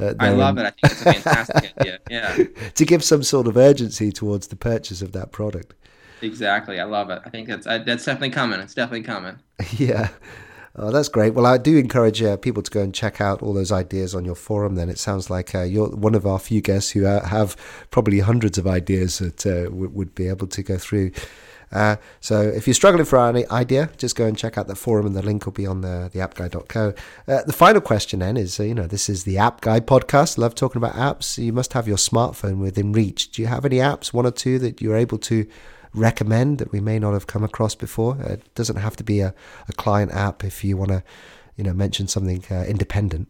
uh, 0.00 0.14
i 0.20 0.30
love 0.30 0.56
it. 0.58 0.64
I 0.64 0.70
think 0.70 0.92
it's 0.92 1.00
a 1.00 1.12
fantastic 1.14 1.72
idea. 1.80 1.98
Yeah. 2.08 2.44
To 2.74 2.84
give 2.84 3.02
some 3.02 3.24
sort 3.24 3.48
of 3.48 3.56
urgency 3.56 4.12
towards 4.12 4.46
the 4.46 4.54
purchase 4.56 5.02
of 5.02 5.10
that 5.12 5.32
product 5.32 5.74
Exactly. 6.22 6.80
I 6.80 6.84
love 6.84 7.10
it. 7.10 7.20
I 7.24 7.30
think 7.30 7.48
that's 7.48 7.66
that's 7.66 8.04
definitely 8.04 8.30
coming. 8.30 8.60
It's 8.60 8.74
definitely 8.74 9.02
coming. 9.02 9.38
yeah. 9.76 10.08
Oh, 10.76 10.90
that's 10.90 11.08
great. 11.08 11.34
Well, 11.34 11.46
I 11.46 11.58
do 11.58 11.76
encourage 11.76 12.22
uh, 12.22 12.36
people 12.36 12.62
to 12.62 12.70
go 12.70 12.80
and 12.80 12.94
check 12.94 13.20
out 13.20 13.42
all 13.42 13.52
those 13.52 13.72
ideas 13.72 14.14
on 14.14 14.24
your 14.24 14.36
forum. 14.36 14.76
Then 14.76 14.88
it 14.88 14.98
sounds 14.98 15.28
like 15.28 15.54
uh, 15.54 15.62
you're 15.62 15.88
one 15.88 16.14
of 16.14 16.24
our 16.26 16.38
few 16.38 16.60
guests 16.60 16.92
who 16.92 17.06
uh, 17.06 17.26
have 17.26 17.56
probably 17.90 18.20
hundreds 18.20 18.56
of 18.56 18.66
ideas 18.68 19.18
that 19.18 19.44
uh, 19.44 19.64
w- 19.64 19.90
would 19.90 20.14
be 20.14 20.28
able 20.28 20.46
to 20.46 20.62
go 20.62 20.78
through. 20.78 21.10
Uh, 21.72 21.96
so 22.20 22.40
if 22.40 22.66
you're 22.66 22.74
struggling 22.74 23.04
for 23.04 23.18
any 23.18 23.46
idea, 23.48 23.90
just 23.96 24.16
go 24.16 24.26
and 24.26 24.36
check 24.36 24.58
out 24.58 24.66
the 24.66 24.74
forum, 24.74 25.06
and 25.06 25.14
the 25.14 25.22
link 25.22 25.44
will 25.44 25.52
be 25.52 25.66
on 25.66 25.80
the 25.80 26.10
the 26.12 26.18
appguy.co. 26.18 26.94
Uh, 27.28 27.42
the 27.42 27.52
final 27.52 27.80
question 27.80 28.20
then 28.20 28.36
is, 28.36 28.58
you 28.58 28.74
know, 28.74 28.86
this 28.86 29.08
is 29.08 29.24
the 29.24 29.38
App 29.38 29.60
Guy 29.60 29.80
podcast. 29.80 30.38
Love 30.38 30.54
talking 30.54 30.82
about 30.82 30.94
apps. 30.94 31.36
You 31.42 31.52
must 31.52 31.72
have 31.72 31.86
your 31.86 31.96
smartphone 31.96 32.58
within 32.58 32.92
reach. 32.92 33.30
Do 33.30 33.42
you 33.42 33.48
have 33.48 33.64
any 33.64 33.76
apps, 33.76 34.12
one 34.12 34.26
or 34.26 34.32
two, 34.32 34.58
that 34.60 34.80
you're 34.80 34.96
able 34.96 35.18
to 35.18 35.46
recommend 35.94 36.58
that 36.58 36.72
we 36.72 36.80
may 36.80 36.98
not 36.98 37.12
have 37.12 37.26
come 37.26 37.44
across 37.44 37.74
before. 37.74 38.16
It 38.20 38.54
doesn't 38.54 38.76
have 38.76 38.96
to 38.96 39.04
be 39.04 39.20
a, 39.20 39.34
a 39.68 39.72
client 39.72 40.12
app 40.12 40.44
if 40.44 40.64
you 40.64 40.76
want 40.76 40.90
to, 40.90 41.02
you 41.56 41.64
know, 41.64 41.72
mention 41.72 42.06
something 42.06 42.44
uh, 42.50 42.64
independent. 42.64 43.28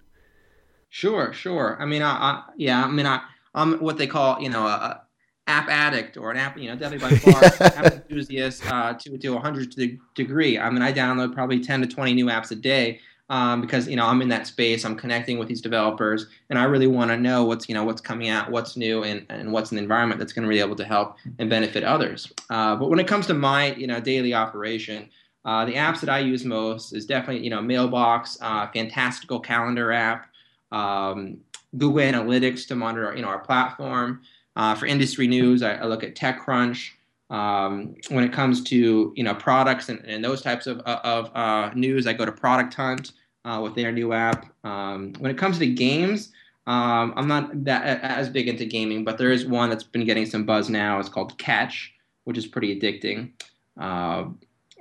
Sure, 0.89 1.33
sure. 1.33 1.77
I 1.81 1.87
mean, 1.87 2.03
I, 2.03 2.11
I, 2.11 2.43
yeah, 2.57 2.85
I 2.85 2.89
mean, 2.89 3.07
I, 3.07 3.21
I'm 3.55 3.79
what 3.79 3.97
they 3.99 4.07
call, 4.07 4.41
you 4.41 4.51
know, 4.51 4.67
a, 4.67 4.71
a 4.71 5.03
app 5.47 5.69
addict 5.69 6.17
or 6.17 6.31
an 6.31 6.37
app, 6.37 6.59
you 6.59 6.69
know, 6.69 6.77
definitely 6.77 7.11
by 7.11 7.17
far 7.17 7.45
app 7.77 7.93
enthusiast 7.93 8.67
uh, 8.67 8.95
to 8.95 9.19
to 9.19 9.37
a 9.37 9.41
hundred 9.41 9.75
degree. 10.15 10.59
I 10.59 10.71
mean, 10.71 10.83
I 10.83 10.93
download 10.93 11.35
probably 11.35 11.61
ten 11.61 11.81
to 11.81 11.87
twenty 11.87 12.13
new 12.15 12.27
apps 12.27 12.51
a 12.51 12.57
day 12.57 13.01
um, 13.31 13.61
because 13.61 13.89
you 13.89 13.97
know 13.97 14.07
I'm 14.07 14.21
in 14.21 14.29
that 14.29 14.47
space. 14.47 14.85
I'm 14.85 14.97
connecting 14.97 15.39
with 15.39 15.49
these 15.49 15.63
developers, 15.63 16.27
and 16.51 16.59
I 16.59 16.65
really 16.65 16.89
want 16.89 17.13
to 17.13 17.17
know 17.17 17.45
what's 17.45 17.69
you 17.69 17.75
know 17.75 17.85
what's 17.85 18.01
coming 18.01 18.29
out, 18.29 18.51
what's 18.51 18.77
new, 18.77 19.05
and, 19.05 19.25
and 19.31 19.53
what's 19.53 19.71
in 19.71 19.77
the 19.77 19.83
environment 19.83 20.19
that's 20.19 20.33
going 20.33 20.47
to 20.47 20.49
be 20.49 20.59
able 20.59 20.77
to 20.77 20.85
help 20.85 21.17
and 21.39 21.49
benefit 21.49 21.85
others. 21.85 22.31
Uh, 22.51 22.75
but 22.77 22.91
when 22.91 22.99
it 22.99 23.07
comes 23.07 23.27
to 23.29 23.35
my 23.35 23.73
you 23.75 23.87
know 23.87 24.01
daily 24.01 24.35
operation, 24.35 25.09
uh, 25.45 25.65
the 25.65 25.75
apps 25.75 26.01
that 26.01 26.11
I 26.11 26.19
use 26.19 26.45
most 26.45 26.93
is 26.93 27.07
definitely 27.07 27.45
you 27.45 27.51
know 27.51 27.63
Mailbox, 27.63 28.37
uh, 28.43 28.67
Fantastical 28.73 29.39
Calendar 29.39 29.93
app, 29.93 30.27
um, 30.73 31.39
Google 31.79 32.03
Analytics 32.03 32.67
to 32.67 32.75
monitor 32.75 33.15
you 33.15 33.23
know 33.23 33.29
our 33.29 33.39
platform. 33.39 34.23
Uh, 34.57 34.75
for 34.75 34.87
industry 34.87 35.29
news, 35.29 35.63
I, 35.63 35.75
I 35.75 35.85
look 35.85 36.03
at 36.03 36.17
TechCrunch. 36.17 36.91
Um, 37.31 37.95
when 38.09 38.25
it 38.25 38.33
comes 38.33 38.65
to 38.65 39.13
you 39.15 39.23
know 39.23 39.37
products 39.37 39.89
and, 39.89 40.05
and 40.05 40.25
those 40.25 40.43
types 40.43 40.67
of, 40.67 40.81
of 40.81 41.31
uh, 41.37 41.71
news, 41.77 42.09
I 42.09 42.13
go 42.13 42.25
to 42.25 42.33
Product 42.33 42.75
Hunt 42.75 43.13
uh, 43.45 43.61
with 43.63 43.75
their 43.75 43.93
new 43.93 44.13
app. 44.13 44.47
Um, 44.65 45.13
when 45.19 45.31
it 45.31 45.39
comes 45.39 45.59
to 45.59 45.67
games, 45.67 46.33
um, 46.67 47.15
I'm 47.17 47.29
not 47.29 47.65
that 47.65 48.03
as 48.03 48.29
big 48.29 48.49
into 48.49 48.65
gaming, 48.65 49.05
but 49.05 49.19
there 49.19 49.33
is 49.33 49.47
one 49.47 49.71
that's 49.71 49.85
been 49.85 50.05
getting 50.05 50.27
some 50.27 50.45
buzz 50.45 50.69
now. 50.71 50.99
It's 51.01 51.09
called 51.09 51.37
Catch, 51.39 51.93
which 52.25 52.39
is 52.39 52.47
pretty 52.47 52.79
addicting. 52.79 53.33
Uh, 53.79 54.27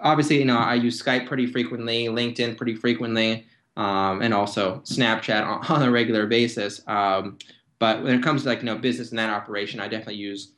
obviously, 0.02 0.38
you 0.38 0.46
know 0.46 0.58
I 0.58 0.76
use 0.76 1.02
Skype 1.02 1.28
pretty 1.28 1.48
frequently, 1.48 2.06
LinkedIn 2.06 2.58
pretty 2.58 2.76
frequently. 2.76 3.46
um, 3.78 4.22
and 4.22 4.34
also 4.34 4.82
Snapchat 4.84 5.46
on, 5.46 5.66
on 5.70 5.88
a 5.88 5.92
regular 5.92 6.28
basis. 6.28 6.82
Um, 6.88 7.38
but 7.80 8.04
when 8.04 8.14
it 8.14 8.22
comes 8.24 8.44
to 8.44 8.50
like 8.50 8.60
you 8.60 8.66
know 8.66 8.78
business 8.78 9.10
and 9.10 9.20
that 9.20 9.30
operation, 9.30 9.80
I 9.80 9.88
definitely 9.88 10.16
use 10.16 10.52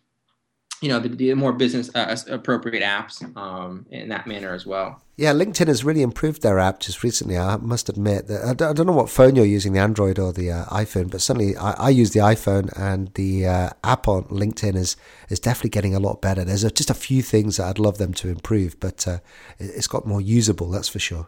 you 0.82 0.89
know 0.89 1.00
the, 1.00 1.10
the 1.10 1.34
more 1.36 1.54
business 1.54 1.89
uh, 1.96 2.15
appropriate 2.30 2.84
apps 2.84 3.24
um, 3.38 3.86
in 3.91 4.10
that 4.10 4.26
manner 4.26 4.54
as 4.54 4.65
well. 4.65 5.02
Yeah, 5.15 5.34
LinkedIn 5.34 5.67
has 5.67 5.84
really 5.84 6.02
improved 6.02 6.41
their 6.41 6.58
app 6.58 6.80
just 6.80 7.04
recently. 7.04 7.38
I 7.38 7.56
must 7.58 7.88
admit 7.88 8.28
that 8.28 8.44
I 8.44 8.54
don't, 8.74 8.88
know 8.88 8.94
what 8.94 9.10
phone 9.10 9.36
you're 9.36 9.46
using, 9.46 9.74
the 9.74 9.80
Android 9.80 10.17
or 10.17 10.34
the 10.34 10.52
uh, 10.52 10.65
iPhone, 10.65 11.12
but 11.12 11.22
certainly 11.22 11.56
I, 11.56 11.72
I, 11.74 11.89
use 11.89 12.12
the 12.12 12.22
iPhone, 12.22 12.76
and 12.76 13.13
the 13.13 13.46
uh, 13.46 13.70
app 13.84 14.08
on 14.08 14.24
LinkedIn 14.26 14.76
is 14.76 14.98
is 15.30 15.39
definitely 15.39 15.70
getting 15.70 15.94
a 15.94 16.00
lot 16.00 16.20
better. 16.20 16.44
There's 16.44 16.63
just 16.72 16.89
a 16.89 16.96
few 16.96 17.22
things 17.22 17.58
that 17.58 17.67
I'd 17.67 17.80
love 17.80 18.00
them 18.00 18.13
to 18.15 18.30
improve, 18.30 18.80
but 18.80 19.08
uh, 19.08 19.20
it's 19.60 19.88
got 19.88 20.08
more 20.08 20.22
usable. 20.22 20.72
That's 20.72 20.89
for 20.89 21.00
sure. 21.00 21.28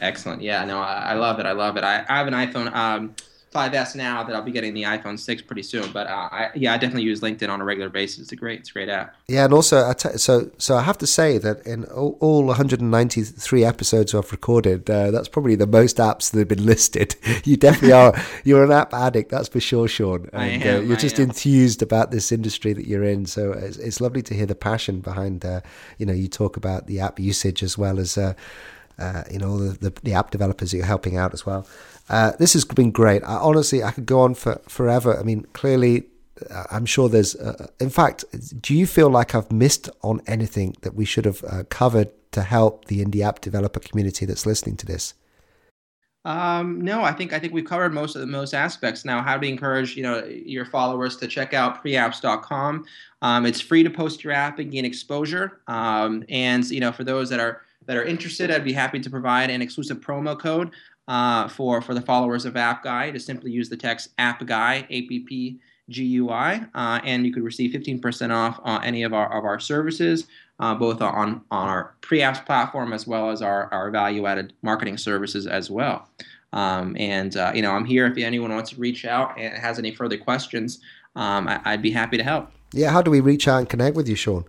Excellent. 0.00 0.40
Yeah, 0.40 0.64
no, 0.64 0.78
I, 0.78 1.10
I 1.10 1.14
love 1.14 1.40
it. 1.40 1.46
I 1.46 1.52
love 1.52 1.76
it. 1.76 1.82
I, 1.82 2.04
I 2.08 2.18
have 2.18 2.28
an 2.28 2.34
iPhone. 2.34 2.72
Um, 2.72 3.14
5S 3.52 3.94
now 3.94 4.22
that 4.22 4.34
I'll 4.34 4.42
be 4.42 4.52
getting 4.52 4.74
the 4.74 4.82
iPhone 4.84 5.18
6 5.18 5.42
pretty 5.42 5.62
soon. 5.62 5.90
But 5.92 6.06
uh, 6.06 6.28
I, 6.32 6.50
yeah, 6.54 6.72
I 6.74 6.78
definitely 6.78 7.02
use 7.04 7.20
LinkedIn 7.20 7.48
on 7.48 7.60
a 7.60 7.64
regular 7.64 7.90
basis. 7.90 8.20
It's 8.20 8.32
a 8.32 8.36
great, 8.36 8.60
it's 8.60 8.70
a 8.70 8.72
great 8.72 8.88
app. 8.88 9.14
Yeah, 9.28 9.44
and 9.44 9.54
also, 9.54 9.88
I 9.88 9.92
t- 9.92 10.16
so 10.16 10.50
so 10.58 10.76
I 10.76 10.82
have 10.82 10.98
to 10.98 11.06
say 11.06 11.38
that 11.38 11.66
in 11.66 11.84
all, 11.86 12.16
all 12.20 12.44
193 12.44 13.64
episodes 13.64 14.14
I've 14.14 14.32
recorded, 14.32 14.88
uh, 14.88 15.10
that's 15.10 15.28
probably 15.28 15.54
the 15.54 15.66
most 15.66 15.98
apps 15.98 16.30
that 16.30 16.38
have 16.38 16.48
been 16.48 16.66
listed. 16.74 17.16
you 17.44 17.56
definitely 17.56 17.92
are. 17.92 18.14
You're 18.44 18.64
an 18.64 18.72
app 18.72 18.94
addict, 18.94 19.30
that's 19.30 19.48
for 19.48 19.60
sure, 19.60 19.88
Sean. 19.88 20.28
And, 20.32 20.42
I 20.42 20.46
am, 20.46 20.76
uh, 20.76 20.80
you're 20.80 20.96
I 20.96 21.00
just 21.00 21.18
am. 21.18 21.28
enthused 21.28 21.82
about 21.82 22.10
this 22.10 22.32
industry 22.32 22.72
that 22.72 22.86
you're 22.86 23.04
in. 23.04 23.26
So 23.26 23.52
it's, 23.52 23.76
it's 23.76 24.00
lovely 24.00 24.22
to 24.22 24.34
hear 24.34 24.46
the 24.46 24.54
passion 24.54 25.00
behind. 25.00 25.44
Uh, 25.44 25.60
you 25.98 26.06
know, 26.06 26.12
you 26.12 26.28
talk 26.28 26.56
about 26.56 26.86
the 26.86 27.00
app 27.00 27.20
usage 27.20 27.62
as 27.62 27.76
well 27.78 27.98
as. 27.98 28.16
Uh, 28.18 28.34
uh, 28.98 29.24
you 29.30 29.38
know 29.38 29.58
the, 29.58 29.90
the, 29.90 30.00
the 30.02 30.12
app 30.14 30.30
developers 30.30 30.70
that 30.70 30.76
you're 30.76 30.86
helping 30.86 31.16
out 31.16 31.32
as 31.32 31.46
well. 31.46 31.66
Uh, 32.12 32.32
this 32.38 32.52
has 32.52 32.64
been 32.66 32.90
great. 32.90 33.22
I, 33.24 33.36
honestly, 33.36 33.82
I 33.82 33.90
could 33.90 34.04
go 34.04 34.20
on 34.20 34.34
for 34.34 34.60
forever. 34.68 35.18
I 35.18 35.22
mean, 35.22 35.46
clearly, 35.54 36.04
uh, 36.50 36.64
I'm 36.70 36.84
sure 36.84 37.08
there's. 37.08 37.34
Uh, 37.34 37.68
in 37.80 37.88
fact, 37.88 38.24
do 38.60 38.74
you 38.74 38.86
feel 38.86 39.08
like 39.08 39.34
I've 39.34 39.50
missed 39.50 39.88
on 40.02 40.20
anything 40.26 40.76
that 40.82 40.94
we 40.94 41.06
should 41.06 41.24
have 41.24 41.42
uh, 41.42 41.64
covered 41.70 42.10
to 42.32 42.42
help 42.42 42.84
the 42.84 43.02
indie 43.02 43.22
app 43.22 43.40
developer 43.40 43.80
community 43.80 44.26
that's 44.26 44.44
listening 44.44 44.76
to 44.76 44.86
this? 44.86 45.14
Um, 46.26 46.82
no, 46.82 47.02
I 47.02 47.12
think 47.12 47.32
I 47.32 47.38
think 47.38 47.54
we've 47.54 47.64
covered 47.64 47.94
most 47.94 48.14
of 48.14 48.20
the 48.20 48.26
most 48.26 48.52
aspects. 48.52 49.06
Now, 49.06 49.22
how 49.22 49.38
to 49.38 49.48
encourage 49.48 49.96
you 49.96 50.02
know 50.02 50.22
your 50.26 50.66
followers 50.66 51.16
to 51.16 51.26
check 51.26 51.54
out 51.54 51.82
preapps.com. 51.82 52.84
Um, 53.22 53.46
it's 53.46 53.60
free 53.60 53.82
to 53.82 53.90
post 53.90 54.22
your 54.22 54.34
app 54.34 54.58
and 54.58 54.70
gain 54.70 54.84
exposure. 54.84 55.62
Um, 55.66 56.24
and 56.28 56.68
you 56.70 56.80
know, 56.80 56.92
for 56.92 57.04
those 57.04 57.30
that 57.30 57.40
are 57.40 57.62
that 57.86 57.96
are 57.96 58.04
interested, 58.04 58.50
I'd 58.50 58.64
be 58.64 58.74
happy 58.74 59.00
to 59.00 59.10
provide 59.10 59.48
an 59.48 59.62
exclusive 59.62 60.00
promo 60.00 60.38
code 60.38 60.72
uh, 61.08 61.48
for 61.48 61.80
for 61.80 61.94
the 61.94 62.00
followers 62.00 62.44
of 62.44 62.56
App 62.56 62.82
Guy 62.84 63.10
to 63.10 63.20
simply 63.20 63.50
use 63.50 63.68
the 63.68 63.76
text 63.76 64.10
App 64.18 64.44
Guy 64.46 64.86
A 64.90 65.02
P 65.02 65.20
P 65.20 65.60
G 65.88 66.04
U 66.04 66.30
I, 66.30 66.64
uh, 66.74 67.00
and 67.04 67.26
you 67.26 67.32
could 67.32 67.42
receive 67.42 67.72
15% 67.72 68.30
off 68.30 68.60
on 68.62 68.82
any 68.84 69.02
of 69.02 69.12
our 69.12 69.36
of 69.36 69.44
our 69.44 69.58
services, 69.58 70.26
uh, 70.60 70.74
both 70.74 71.00
on 71.02 71.42
on 71.50 71.68
our 71.68 71.94
pre-apps 72.00 72.44
platform 72.44 72.92
as 72.92 73.06
well 73.06 73.30
as 73.30 73.42
our 73.42 73.72
our 73.72 73.90
value-added 73.90 74.52
marketing 74.62 74.96
services 74.96 75.46
as 75.46 75.70
well. 75.70 76.08
Um, 76.52 76.96
and 76.98 77.36
uh, 77.36 77.52
you 77.54 77.62
know, 77.62 77.72
I'm 77.72 77.84
here 77.84 78.06
if 78.06 78.16
anyone 78.18 78.52
wants 78.52 78.70
to 78.70 78.76
reach 78.76 79.04
out 79.04 79.38
and 79.38 79.56
has 79.56 79.78
any 79.78 79.92
further 79.92 80.18
questions. 80.18 80.80
Um, 81.14 81.46
I, 81.48 81.72
would 81.72 81.82
be 81.82 81.90
happy 81.90 82.16
to 82.16 82.24
help. 82.24 82.50
Yeah, 82.72 82.90
how 82.90 83.02
do 83.02 83.10
we 83.10 83.20
reach 83.20 83.46
out 83.46 83.58
and 83.58 83.68
connect 83.68 83.96
with 83.96 84.08
you, 84.08 84.14
Sean? 84.14 84.44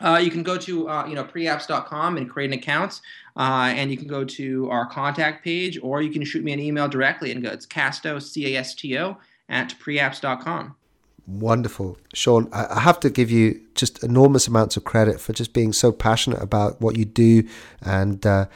Uh, 0.00 0.20
you 0.22 0.30
can 0.30 0.42
go 0.42 0.56
to 0.58 0.88
uh, 0.88 1.06
you 1.06 1.14
know 1.14 1.24
preapps.com 1.24 2.16
and 2.16 2.28
create 2.28 2.52
an 2.52 2.58
account, 2.58 3.00
uh, 3.36 3.72
and 3.74 3.90
you 3.90 3.96
can 3.96 4.08
go 4.08 4.24
to 4.24 4.68
our 4.70 4.86
contact 4.86 5.42
page, 5.42 5.78
or 5.82 6.02
you 6.02 6.10
can 6.10 6.24
shoot 6.24 6.44
me 6.44 6.52
an 6.52 6.60
email 6.60 6.88
directly 6.88 7.30
and 7.32 7.42
go. 7.42 7.50
It's 7.50 7.66
casto 7.66 8.18
c 8.18 8.54
a 8.54 8.58
s 8.58 8.74
t 8.74 8.98
o 8.98 9.16
at 9.48 9.74
preapps.com. 9.78 10.74
Wonderful, 11.26 11.98
Sean. 12.14 12.48
I 12.52 12.80
have 12.80 13.00
to 13.00 13.10
give 13.10 13.30
you 13.30 13.60
just 13.74 14.04
enormous 14.04 14.46
amounts 14.46 14.76
of 14.76 14.84
credit 14.84 15.20
for 15.20 15.32
just 15.32 15.52
being 15.52 15.72
so 15.72 15.90
passionate 15.90 16.40
about 16.40 16.80
what 16.80 16.96
you 16.96 17.04
do, 17.04 17.48
and 17.82 18.24
uh, 18.24 18.46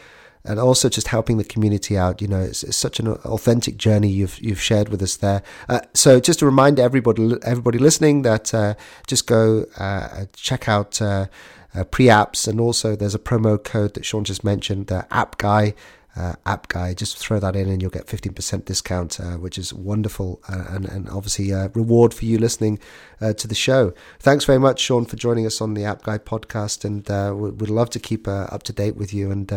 and 0.45 0.59
also 0.59 0.89
just 0.89 1.09
helping 1.09 1.37
the 1.39 1.45
community 1.45 1.97
out. 1.99 2.23
You 2.23 2.29
know, 2.29 2.41
it's, 2.41 2.63
it's, 2.63 2.77
such 2.77 2.99
an 2.99 3.09
authentic 3.09 3.77
journey 3.77 4.09
you've 4.09 4.39
you've 4.41 4.61
shared 4.61 4.89
with 4.89 5.03
us 5.03 5.17
there. 5.17 5.43
Uh, 5.69 5.81
so 5.95 6.21
just 6.21 6.39
to 6.39 6.47
remind 6.47 6.81
everybody 6.81 7.37
everybody 7.43 7.79
listening 7.79 8.23
that 8.23 8.55
uh, 8.55 8.75
just 9.07 9.27
go 9.27 9.67
uh, 9.79 10.25
check 10.35 10.69
out 10.69 11.01
uh, 11.03 11.27
uh, 11.75 11.85
pre-apps 11.85 12.49
and 12.49 12.61
also 12.61 12.97
there's 12.97 13.15
a 13.15 13.19
promo 13.19 13.63
code 13.63 13.95
that 13.95 14.05
Sean 14.05 14.25
just 14.25 14.43
mentioned, 14.45 14.89
the 14.89 15.07
app 15.13 15.39
guy 15.39 15.75
uh, 16.17 16.35
app 16.47 16.69
guy. 16.69 16.95
Just 16.95 17.19
throw 17.19 17.39
that 17.41 17.57
in 17.57 17.69
and 17.69 17.81
you'll 17.81 17.91
get 17.91 18.07
15% 18.07 18.65
discount, 18.65 19.21
uh, 19.21 19.37
which 19.37 19.59
is 19.59 19.73
wonderful 19.73 20.43
uh, 20.49 20.65
and, 20.69 20.87
and 20.87 21.09
obviously 21.09 21.51
a 21.51 21.69
reward 21.69 22.13
for 22.13 22.25
you 22.25 22.39
listening 22.39 22.79
uh, 23.21 23.33
to 23.35 23.47
the 23.47 23.55
show. 23.55 23.93
Thanks 24.19 24.45
very 24.45 24.59
much, 24.59 24.81
Sean, 24.81 25.05
for 25.05 25.17
joining 25.17 25.47
us 25.47 25.61
on 25.61 25.75
the 25.75 25.85
App 25.85 26.03
Guy 26.03 26.19
podcast. 26.19 26.85
And 26.85 27.11
uh, 27.11 27.35
we'd 27.35 27.71
love 27.71 27.91
to 27.91 27.99
keep 27.99 28.27
uh, 28.27 28.47
up 28.51 28.63
to 28.65 28.73
date 28.73 28.97
with 28.97 29.13
you 29.15 29.31
and, 29.31 29.51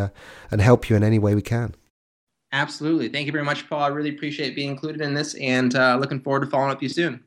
and 0.51 0.61
help 0.61 0.89
you 0.89 0.95
in 0.95 1.03
any 1.03 1.19
way 1.19 1.35
we 1.35 1.41
can. 1.41 1.75
Absolutely. 2.51 3.09
Thank 3.09 3.25
you 3.25 3.31
very 3.31 3.43
much, 3.43 3.67
Paul. 3.67 3.81
I 3.81 3.87
really 3.87 4.11
appreciate 4.11 4.55
being 4.55 4.69
included 4.69 5.01
in 5.01 5.15
this 5.15 5.33
and 5.35 5.73
looking 5.99 6.19
forward 6.19 6.41
to 6.41 6.47
following 6.47 6.71
up 6.71 6.77
with 6.77 6.83
you 6.83 6.89
soon. 6.89 7.23